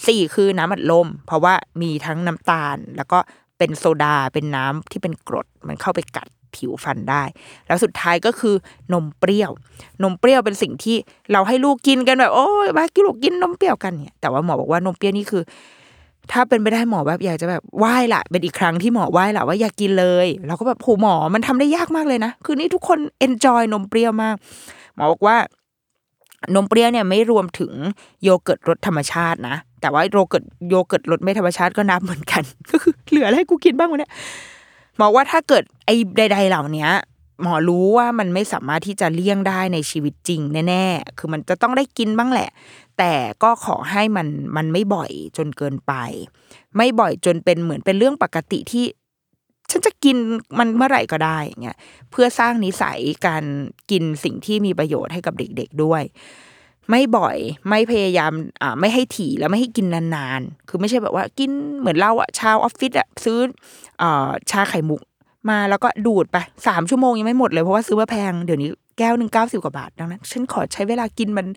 [0.08, 3.20] สี่คือน้ำอัดลม เพราะว่ามีทั้งน้ำตาล แล้วก็
[3.58, 7.24] เป็นโซดาเป็นน้ำที่เป็นกรดมันเข้าไปกัดผิวฟันได้
[7.68, 8.56] แล้วสุดท้ายก็คือ
[8.94, 9.52] นมเปรี้ยว
[10.04, 10.98] นมเปรี้ยวเป็นสิ่งที่
[11.32, 15.44] เราให้ลูกกินกันแบบ โอ้ยมากินลูกกินนมเปรี้ยวกันเนี่ยแต่ว่าหมอบอกว่านมเปรี้ยวนี่คือ
[16.32, 24.36] ถ้าเป็นไปได้หมอแบบอยากจะแบบไหว้ละเป็นอีกครั้งที่หมอไหว้ละว่าอย่ากินเลยเราก็แบบโหหมอมันทำได้ยากมากเลยนะ คือนี่ทุกคน enjoy นมเปรี้ยวมาก
[24.96, 25.36] หมอบอกว่า
[26.56, 27.72] นมเปรี้ยวเนี่ยไม่รวมถึง
[28.24, 34.12] โยเกิร์ตรสธรรมชาตินะแต่ว่าโยเกิร์ตโยเกิร์ตรสไม่ธรรมชาติก็นับเหมือนกันก็คือเหลืออะไรให้กูกินบ้างวะเนี่ย
[34.98, 36.88] หมอว่าถ้าเกิดไอ้ใด ๆ เหล่านี้
[37.42, 42.50] หมอรู้ว่ามันไม่สามารถที่จะเลี่ยงได้ในชีวิตจริงแน่ๆ คือมันจะต้องได้กินบ้างแหละ
[42.98, 45.94] แต่ก็ขอให้มันมันไม่บ่อยจนเกินไป
[46.78, 48.86] ไม่บ่อยจนเป็นเหมือนเป็นเรื่องปกติที่
[49.72, 50.18] ฉันจะกิน
[50.60, 51.78] มันเมื่อไหร่ก็ได้เงี้ย
[52.12, 53.44] เพื่อสร้างนิสัยการ
[53.92, 56.04] กินสิ่งที่มีประโยชน์ให้กับเด็ก ๆด้วย
[56.90, 57.38] ไม่บ่อย
[57.70, 58.32] ไม่พยายาม
[58.62, 59.86] อ่าไม่ให้ถี่แล้วไม่ให้กิน
[60.16, 63.40] นานๆ คือไม่ใช่แบบว่ากินเหมือนเราอะชาวออฟฟิศอะซื้อ
[64.02, 65.02] อ่าชาไข่มุก
[65.50, 66.38] มาแล้วก็ดูดไป
[66.68, 71.48] สามชั่วโมงยังไม่หมดเลยเพราะว่าซื้อมาแพงเดี๋ยวนี้ แก้วหนึ่งเก้าสิบกว่าบาทดังนั้นฉันขอใช้เวลากินมัน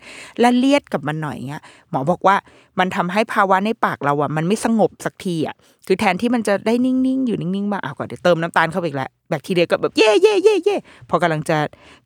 [0.43, 2.35] ละเลียดกับมันหน่อยเงี้ยหมอบอกว่า
[2.79, 5.55] มันทำให้ภาวะในปากเราอะมันไม่สงบสักทีอะ
[5.87, 10.77] คือแทนที่มันจะได้นิ่งๆอยู่นิ่งๆบ้างอะก่อนเดี๋ยวเติมน้ำตาลเข้าไปอีกแล้วแบคทีเรียก็แบบเย่เย่เย่เย่
[11.09, 11.57] พอกำลังจะ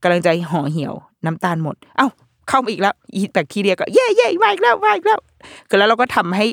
[0.04, 0.94] กำลังจะห่อเหี่ยว
[1.26, 2.08] น้ำตาลหมด เอ้า
[2.50, 5.20] เข้ามาอีกแล้วอีแบคทีเรียก็เย่เย่มาอีกแล้วมาอีกแล้ว
[5.70, 6.46] ก็แล้วเราก็ทำให้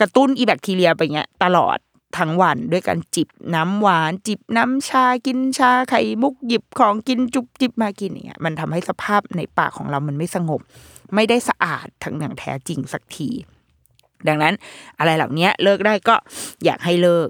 [0.00, 1.78] กระตุ้นอีแบคทีเรียไปเงี้ยตลอด
[2.18, 10.60] ทั้งวันด้วยการจิบน้ำหวาน จิบน้ำชากินชาไข่มุกหยิบของกินจุบจิบมากินอย่างเงี้ยมันทำให้สภาพในปากของเรามันไม่สงบ
[11.14, 13.30] ไม่ได้สะอาดทั้งอย่างแท้จริงสักที
[14.28, 14.54] ดังนั้น
[14.98, 16.14] อะไรเหล่านี้เลิกได้ก็
[16.64, 17.28] อยากให้เลิก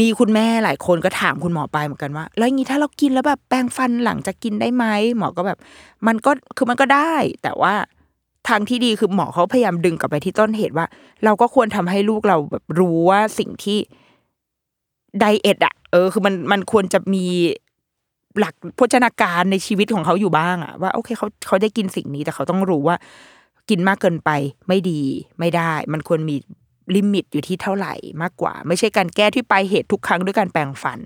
[0.00, 4.84] มีคุณแม่หลายคนก็ถามคุณหมอไปเหมือนกันว่า แล้วอย่างนี้ถ้าเรากินแล้วแบบแปรงฟันหลังจากกินได้ไหม
[5.16, 5.58] หมอก็แบบ
[6.06, 7.74] มันก็คือมันก็ได้ แต่ว่า
[8.48, 10.86] ทางที่ดีคือหมอเขาพยายามดึงกลับไปที่ต้นเหตุว่า
[11.24, 13.78] เราก็ควรทำให้ลูกเราแบบรู้ว่าสิ่งที่
[15.20, 17.24] ไดเอทอะเออ คือมันมันควรจะมี
[18.38, 22.96] หลักโภชนาการในชีวิตของเขาอยู่บ้างอะว่าโอเคเขาเขาได้กินสิ่งนี้ แต่เขาต้องรู้ว่า
[23.68, 24.30] กินมากเกินไป
[24.68, 25.00] ไม่ดี
[25.38, 26.36] ไม่ได้ มันควรมี
[26.94, 30.98] ลิมิตอยู่ที่เท่าไหร่มากกว่า ไม่ใช่การแก้ที่ปลายเหตุทุกครั้งด้วยการแปรงฟัน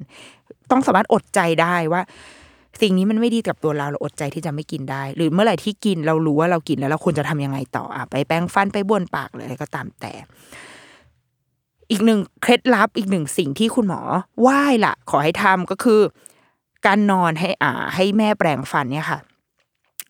[0.70, 2.02] ต้องสามารถอดใจได้ว่า
[2.80, 10.12] สิ่งนี้มันไม่ดีกับตัวเราเราอดใจที่จะไม่กินได้ หรือเมื่อไหร่ที่กินเรารู้ว่าเรากินแล้วเราควรจะทำยังไงต่ออะไปแปรงฟันไปบ้วนปากเลยออะไรก็ตามแต่
[11.90, 14.00] อีกหนึ่งเคล็ดลับอีกหนึ่งสิ่งที่คุณหมอ
[14.40, 16.00] ไหว้ละขอให้ทำก็คือ
[16.86, 19.20] การนอนให้อ่า ให้แม่แปรงฟันเนี่ยค่ะ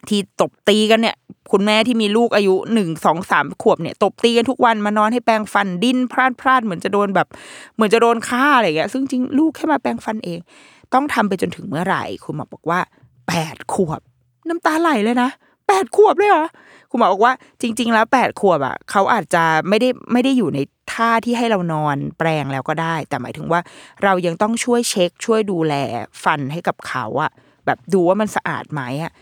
[0.09, 1.17] ที่ตบตีกันเนี่ย
[1.53, 7.29] คุณแม่ที่มีลูกอายุหนึ่งสองสามขวบเนี่ย ตบตีกันทุกวันมานอนให้แปรงฟันดิ้นพลาดพลาดเหมือนจะโดนแบบ
[7.75, 10.39] เหมือนจะโดนฆ่าอะไรอย่างเงี้ยซึ่งจริงลูกแค่มาแปรงฟันเอง
[10.95, 12.81] ต้องทำไปจนถึงเมื่อไหร่ คุณหมอบอกว่า
[13.29, 14.01] แปดขวบ
[14.49, 15.31] น้ำตาไหลเลยนะ
[15.67, 16.47] แปดขวบเลยเหรอ
[16.91, 20.59] คุณหมอบอกว่าจริง ๆ แล้วแปดขวบอะเขาอาจจะไม่ได้ไม่ได้อยู่ใน
[20.93, 23.61] ท่าที่ให้เรานอนแปลงแล้วก็ได้ แต่หมายถึงว่า
[24.05, 25.75] เรายังต้องช่วยเช็คช่วยดูแล
[26.25, 27.31] ฟันให้กับเขาอะ
[27.67, 29.13] แบบดูว่ามันสะอาดไหมอะ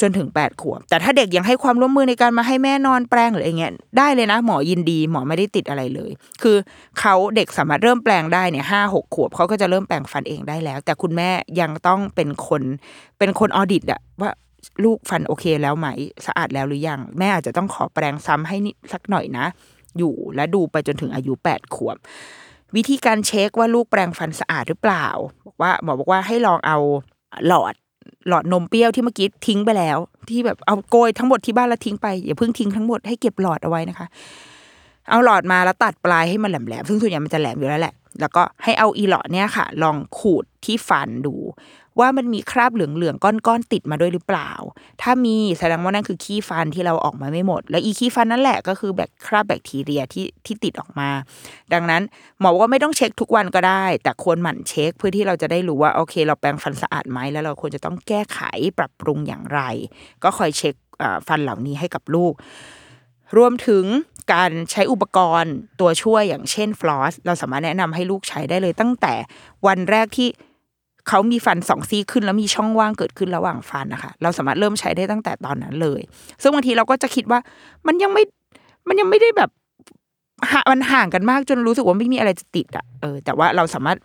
[0.00, 6.10] จนถึงแปดขวบ แต่ถ้าเด็กยังให้ความร่วมมือในการมาให้แม่นอนแปรงหรืออะไรเงี้ยได้เลยนะ หมอยินดีหมอไม่ได้ติดอะไรเลย
[6.42, 6.56] คือ
[6.98, 11.30] เขาเด็กสามารถเริ่มแปลงได้เนี่ยห้าหกขวบเขาก็จะเริ่มแปลงฟันเองได้แล้ว แต่คุณแม่
[11.60, 12.62] ยังต้องเป็นคน
[13.18, 14.30] เป็นคนออดิตอะว่า
[14.84, 15.86] ลูกฟันโอเคแล้วไหม
[16.26, 19.46] สะอาดแล้วหรือยังแม่อาจจะต้องขอแปลงซ้ำให้นิดสักหน่อยนะ
[19.98, 21.96] อยู่และดูไปจนถึงอายุแปดขวบ
[22.76, 25.06] วิธีการเช็คว่าลูกแปรงฟันสะอาดหรือเปล่า
[25.46, 26.78] บอกว่าหมอบอกว่าให้ลองเอา
[27.46, 27.74] หลอด
[28.28, 29.98] หลอดนมเปรี้ยวที่เมื่อกี้ทิ้งไปแล้ว
[30.28, 34.06] ที่แบบเอาโกยทั้งหมดที่บ้านแล้วทิ้งไปอย่าเพิ่งทิ้งทั้งหมดให้เก็บหลอดเอาไว้นะคะ
[35.10, 41.34] เอาหลอดมาแล้วตัดปลายให้มันแหลมๆซึ่งส่วนใหญ่มันจะแหลมอยู่แล้วแหละ แล้วก็ให้เอาอีหลอดเนี่ยค่ะ ลองขูดที่ฟันดู
[42.00, 44.50] ว่ามันมีคราบเหลืองๆก้อนๆติดมาด้วยหรือเปล่า
[45.02, 51.08] ถ้ามีแสดงว่านั่นคือขี้ฟันที่เราออกมาไม่หมด แล้วอีขี้ฟันนั่นแหละก็คือแบคคราบแบคทีเรียที่ที่ติดออกมา
[51.72, 52.02] ดังนั้น
[52.40, 58.40] หมอกว่าไม่ต้องเช็คทุกวันก็ได้ แต่ควรหมั่นเช็คเพื่อที่เราจะได้รู้ว่าโอเค เราแปรงฟันสะอาดไหมแล้วเราควรจะต้องแก้ไข
[58.78, 59.60] ปรับปรุงอย่างไร
[60.24, 60.74] ก็คอยเช็ค
[61.28, 62.34] ฟันเหล่านี้ให้กับลูก
[63.36, 63.84] รวมถึง
[64.32, 69.14] การใช้อุปกรณ์ตัวช่วยอย่างเช่นฟลอสเราสามารถแนะนำให้ลูกใช้ได้เลยตั้งแต่
[69.66, 70.28] วันแรกที่
[71.08, 76.00] เขามีฟันสองซี่ขึ้นแล้วมีช่องว่างเกิดขึ้นระหว่างฟันนะคะเราสามารถเริ่มใช้ได้ตั้งแต่ตอนนั้นเลย
[76.42, 77.40] ซึ่งบางทีเราก็จะคิดว่า
[77.86, 78.22] มันยังไม่
[78.88, 79.50] มันยังไม่ได้แบบ
[80.50, 83.98] ห่ามันห่างกันมากจนรู้สึกว่าไม่มีอะไรจะติดอะเออแต่ว่าเราสามารถ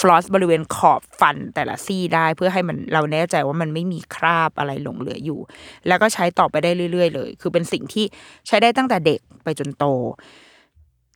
[0.00, 5.38] ฟลอสบริเวณขอบฟันแต่ละซี่ได้เพื่อให้มันเราแน่ใจว่ามันไม่มีคราบอะไรหลงเหลืออยู่
[5.88, 8.04] แล้วก็ใช้ต่อไปได้เรื่อย ๆ เลย คือเป็นสิ่งที่
[8.46, 9.84] ใช้ได้ตั้งแต่เด็กไปจนโต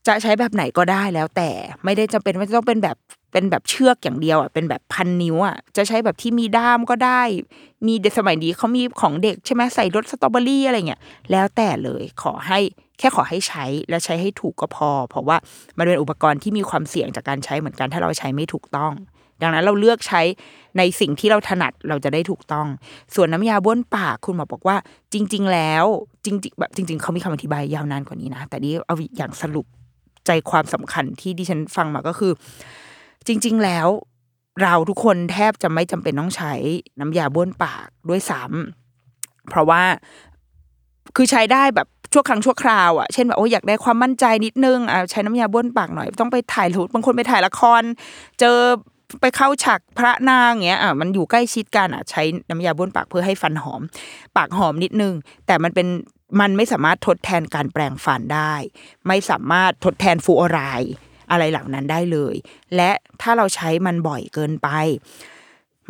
[0.07, 1.51] จะใช้แบบไหนก็ได้แล้วแต่
[1.85, 2.97] ไม่ได้จำเป็นว่าจะต้องเป็นแบบ
[3.33, 7.23] เป็นแบบเชือกอย่างเดียวอะเป็นแบบพันนิ้วอะจะใช้แบบที่มีด้ามก็ได้
[7.87, 11.01] มีเด็กสมัยนี้เขามีของเด็กใช่ไหมใส่รสสตรอเบอรี่อะไรเงี้ย
[11.31, 12.59] แล้วแต่เลยขอให้
[12.99, 15.37] แค่ขอให้ใช้และใช้ให้ถูกก็พอ เพราะว่า
[15.79, 18.93] มันเป็นอุปกรณ์ที่มีความเสี่ยงจากการใช้เหมือนกัน ถ้าเราใช้ไม่ถูกต้อง
[19.43, 20.23] ดังนั้นเราเลือกใช้
[20.79, 22.67] ในสิ่งที่เราถนัดเราจะได้ถูกต้อง
[23.15, 24.77] ส่วนน้ำยาบ้วนปากคุณหมอบอกว่า
[25.13, 25.85] จริง ๆ แล้ว
[26.25, 29.67] จริงๆแบบจริง ๆเขามีคำอธิบายยาวนานกว่านี้นะ แต่นี้เอาอย่างสรุป
[30.27, 32.33] ใจความสำคัญที่ดิฉันฟังมาก็คือ
[33.27, 33.89] จริง ๆ แล้ว
[34.63, 36.53] เราทุกคนแทบจะไม่จำเป็นต้องใช้
[37.01, 39.83] น้ำยาบ้วนปากด้วยซ้ำเพราะว่า
[41.17, 47.83] คือใช้ได้แบบชั่วครั้งชั่วคราวอะเช่นแบบโอ้อยากได้ความมั่นใจนิดนึงอะใช้น้ำยาบ้วนปากหน่อย ต้องไปถ่ายรูปบางคนไปถ่ายละคร
[48.41, 48.59] เจอ
[49.21, 53.81] ไปเข้าฉากพระนางเงี้ยอะมันอยู่ใกล้ชิดกันอะใช้น้ำยาบ้วนปากเพื่อให้ฟันหอม
[54.37, 55.15] ปากหอมนิดนึง
[55.47, 55.87] แต่มันเป็น
[56.41, 58.55] มันไม่สามารถทดแทนการแปรงฟันได้
[59.09, 60.61] ไม่สามารถทดแทนฟูออไร
[61.31, 62.35] อะไรเหล่านั้นได้เลย
[62.77, 62.91] และ
[63.23, 64.69] ถ้าเราใช้มันบ่อยเกินไป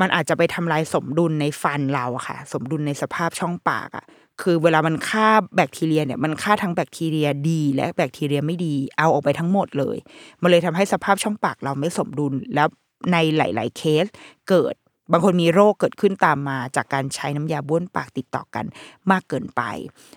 [0.00, 4.04] มันอาจจะไปทำลายสมดุลในฟันเราค่ะ สมดุลในสภาพช่องปากอะ
[4.42, 9.96] คือเวลามันฆ่าแบคทีเรียเนี่ยมันฆ่าทั้งแบคทีเรียดี และแบคทีเรียไม่ดีเอาออกไปทั้งหมดเลย
[10.42, 12.68] มันเลยทำให้สภาพช่องปากเราไม่สมดุลแล้ว
[13.12, 14.06] ในหลาย ๆ เคส
[14.48, 14.74] เกิด
[15.10, 18.64] บางคนมีโรคเกิดขึ้นตามมาจากการใช้น้ำยาบ้วนปากติดต่อกัน
[19.10, 19.62] มากเกินไป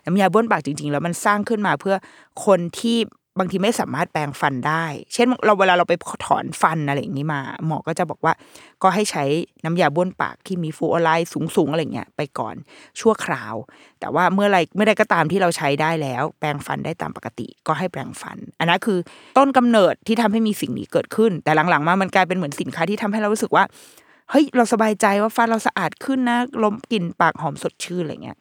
[0.06, 1.96] น้ำยาบ้วนปากจริง ๆ แล้วมันสร้างขึ้นมาเพื่อ
[2.46, 2.98] คนที่
[3.40, 5.94] บางทีไม่สามารถแปรงฟันได้ เช่น เราเวลาเราไป
[6.26, 8.34] ถอนฟันอะไรอย่างนี้มา หมอก็จะบอกว่า
[8.84, 9.24] ก็ให้ใช้
[9.66, 12.56] น้ำยาบ้วนปากที่มีฟูออไรด์สูงๆอะไรเงี้ยไปก่อน
[13.00, 13.56] ชั่วคราว
[14.00, 19.00] แต่ว่าเมื่อไรเมื่อใดก็ตามที่เราใช้ได้แล้ว แปรงฟันได้ตามปกติ ก็ให้แปรงฟัน อันนั้นคือ
[19.38, 23.64] ต้นกำเนิดที่ทำให้มีสิ่งนี้เกิดขึ้น แต่หลังๆมามันกลายเป็นเหมือนสินค้าที่ทำให้เรารู้สึกว่า
[24.30, 28.38] เฮ้ยเราสบายใจว่าฟันเราสะอาดขึ้นนะลมกลิ่นปากหอมสดชื่นอะไรเงี้ย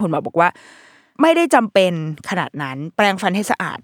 [0.00, 0.48] คุณหมอบอกว่า
[1.20, 1.92] ไม่ได้จำเป็น
[2.28, 3.78] ขนาดนั้น แปรงฟันให้สะอาด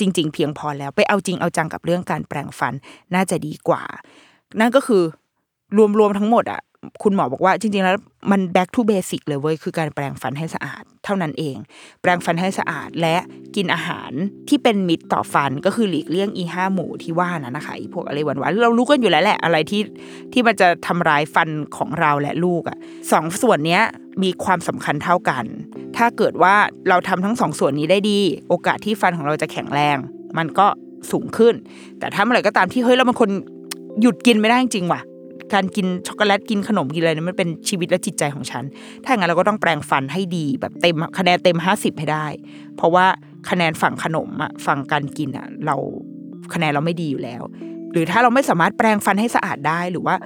[0.00, 2.74] จริง ๆ เพียงพอแล้ว ไปเอาจริงเอาจังกับเรื่องการแปรงฟัน
[3.14, 3.82] น่าจะดีกว่า
[4.60, 5.02] นั่นก็คือ
[5.98, 6.60] รวมๆทั้งหมดอะ
[7.02, 7.96] คุณหมอบอกว่าจริง ๆ แล้ว
[8.30, 11.56] มัน back to basic เลยเว้ยคือการแปรงฟันให้สะอาดเท่านั้นเอง
[12.00, 13.16] แปรงฟันให้สะอาดและ
[13.56, 14.12] กินอาหาร
[14.48, 19.82] ที่เป็นมิตรต่อฟันก็คือหลีกเลี่ยงอีห้าหมูที่ว่านะนะคะอีพวกอะไรหวานๆเรารู้กันอยู่แล้วแหละอะไรที่
[20.32, 22.78] ที่มันจะทำร้ายฟันของเราและลูกอะ
[23.12, 23.82] สองส่วนเนี้ย
[24.22, 25.44] มีความสำคัญเท่ากัน
[25.96, 26.54] ถ้าเกิดว่า
[26.88, 29.96] เราทำทั้งสองส่วนนี้ได้ดี โอกาสที่ฟันของเราจะแข็งแรง
[30.38, 30.66] มันก็
[31.10, 31.54] สูงขึ้น
[31.98, 33.30] แต่ถ้าเมื่อไหร่ก็ตามที่เฮ้ยเราเป็นคน
[34.00, 35.00] หยุดกินไม่ได้จริงว่ะ
[35.54, 38.64] การกินช็อกโกแลตกินขนมกินอะไรเนี่ยมันเป็นชีวิตและจิตใจของฉัน
[39.04, 42.26] ถ้าอย่างนั้นเราก็ต้องแปลงฟันให้ดี แบบเต็มคะแนนเต็มห้าสิบให้ได้
[42.76, 43.06] เพราะว่า
[43.50, 45.76] คะแนนฝั่งขนมอะฝั่งการกินอะเรา
[46.54, 47.42] คะแนนเราไม่ดีอยู่แล้ว
[47.92, 50.16] หรือถ้าเราไม่สามารถแปรงฟันให้สะอาดได้หรือว่า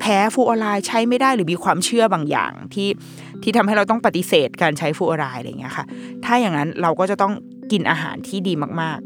[0.00, 2.88] แพ้ฟลูออไรด์ใช้ไม่ได้หรือมีความเชื่อบางอย่างที่
[3.42, 5.84] ที่ทำให้เราต้องปฏิเสธการใช้ฟลูออไรด์อะไรเงี้ยค่ะ
[6.24, 7.32] ถ้าอย่างนั้นเราก็จะต้อง
[7.72, 8.98] กินอาหารที่ดีมาก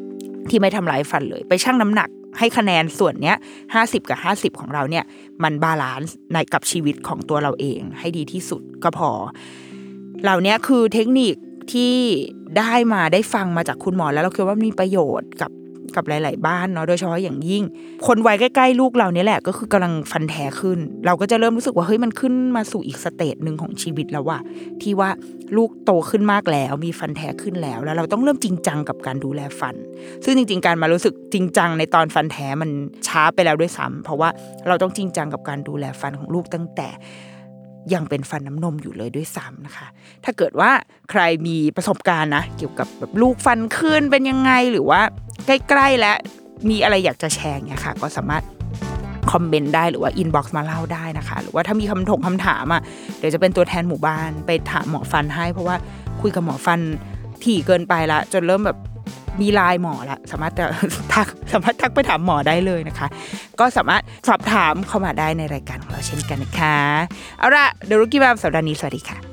[0.00, 2.08] ๆ ที่ไม่ทำร้ายฟันเลย ไปชั่งน้ำหนัก
[2.38, 3.36] ให้คะแนนส่วนเนี้ย
[3.74, 5.04] ห้าสิบกับห้าสิบของเราเนี่ย
[5.42, 9.10] มัน balance ในกับชีวิตของตัวเราเองให้ดีที่สุดก็พอ
[10.22, 11.34] เหล่านี้คือเทคนิค
[11.72, 11.94] ที่
[12.58, 15.50] ได้มาได้ฟังมาจากคุณหมอแล้วเราคิดว่ามีประโยชน์กับ
[15.96, 17.64] กับหลาย ๆ บ้านเนาะโดยเฉพาะอย่างยิ่ง
[18.06, 24.38] คนวัยใกล้ ๆ ลูกเราเนี่ยแหละก็คือกำลังฟันแท้ขึ้น เราก็จะเริ่มรู้สึกว่าเฮ้ยมันขึ้นมาสู่อีกสเตจหนึ่งของชีวิตแล้วว่า
[24.82, 25.10] ที่ว่า
[25.56, 29.74] ลูกโตขึ้นมากแล้วมีฟันแท้ขึ้นแล้ว แล้วเราต้องเริ่มจริงจังกับการดูแลฟัน
[30.24, 32.70] ซึ่งจริง ๆ การมารู้สึกจริงจังในตอนฟันแท้มัน
[33.08, 34.28] ช้าไปแล้วด้วยซ้ำเพราะว่า
[34.68, 36.88] เราต้องจริงจังกับการดูแลฟันของลูกตั้งแต่
[37.94, 39.86] ยังเป็นฟันน้ำนมอยู่เลยด้วยซ้ำนะคะ
[40.24, 40.70] ถ้าเกิดว่า
[41.10, 45.00] ใครมีประสบการณ์นะ เกี่ยวกับแบบลูกฟันขึ้นเป็นยังไงหรือว่า
[45.46, 46.16] ใกล้ๆแล้ว
[46.70, 48.44] มีอะไรอยากจะแชร์เนี่ยค่ะ ก็สามารถ
[49.32, 52.82] comment ได้หรือว่า inbox มาเล่าได้นะคะ หรือว่าถ้ามีคำถงคำถามอะ
[53.18, 55.76] เดี๋ยวจะเป็นตัวแทนหมู่บ้านไปถามหมอฟันให้ เพราะว่า
[56.20, 56.80] คุยกับหมอฟัน
[57.44, 58.78] ถี่เกินไปละ จนเริ่มแบบ
[59.40, 60.52] มีไลน์หมอละสามารถ
[61.14, 63.06] ทักสามารถทักไปถามหมอได้เลยนะคะ
[63.60, 66.78] ก็สามารถสอบถามเข้ามาได้ในรายการของเราเช่นกันนะคะ
[67.38, 69.27] เอาละเดรุกี้แบบสัปดาห์นี้สวัสดีค่ะ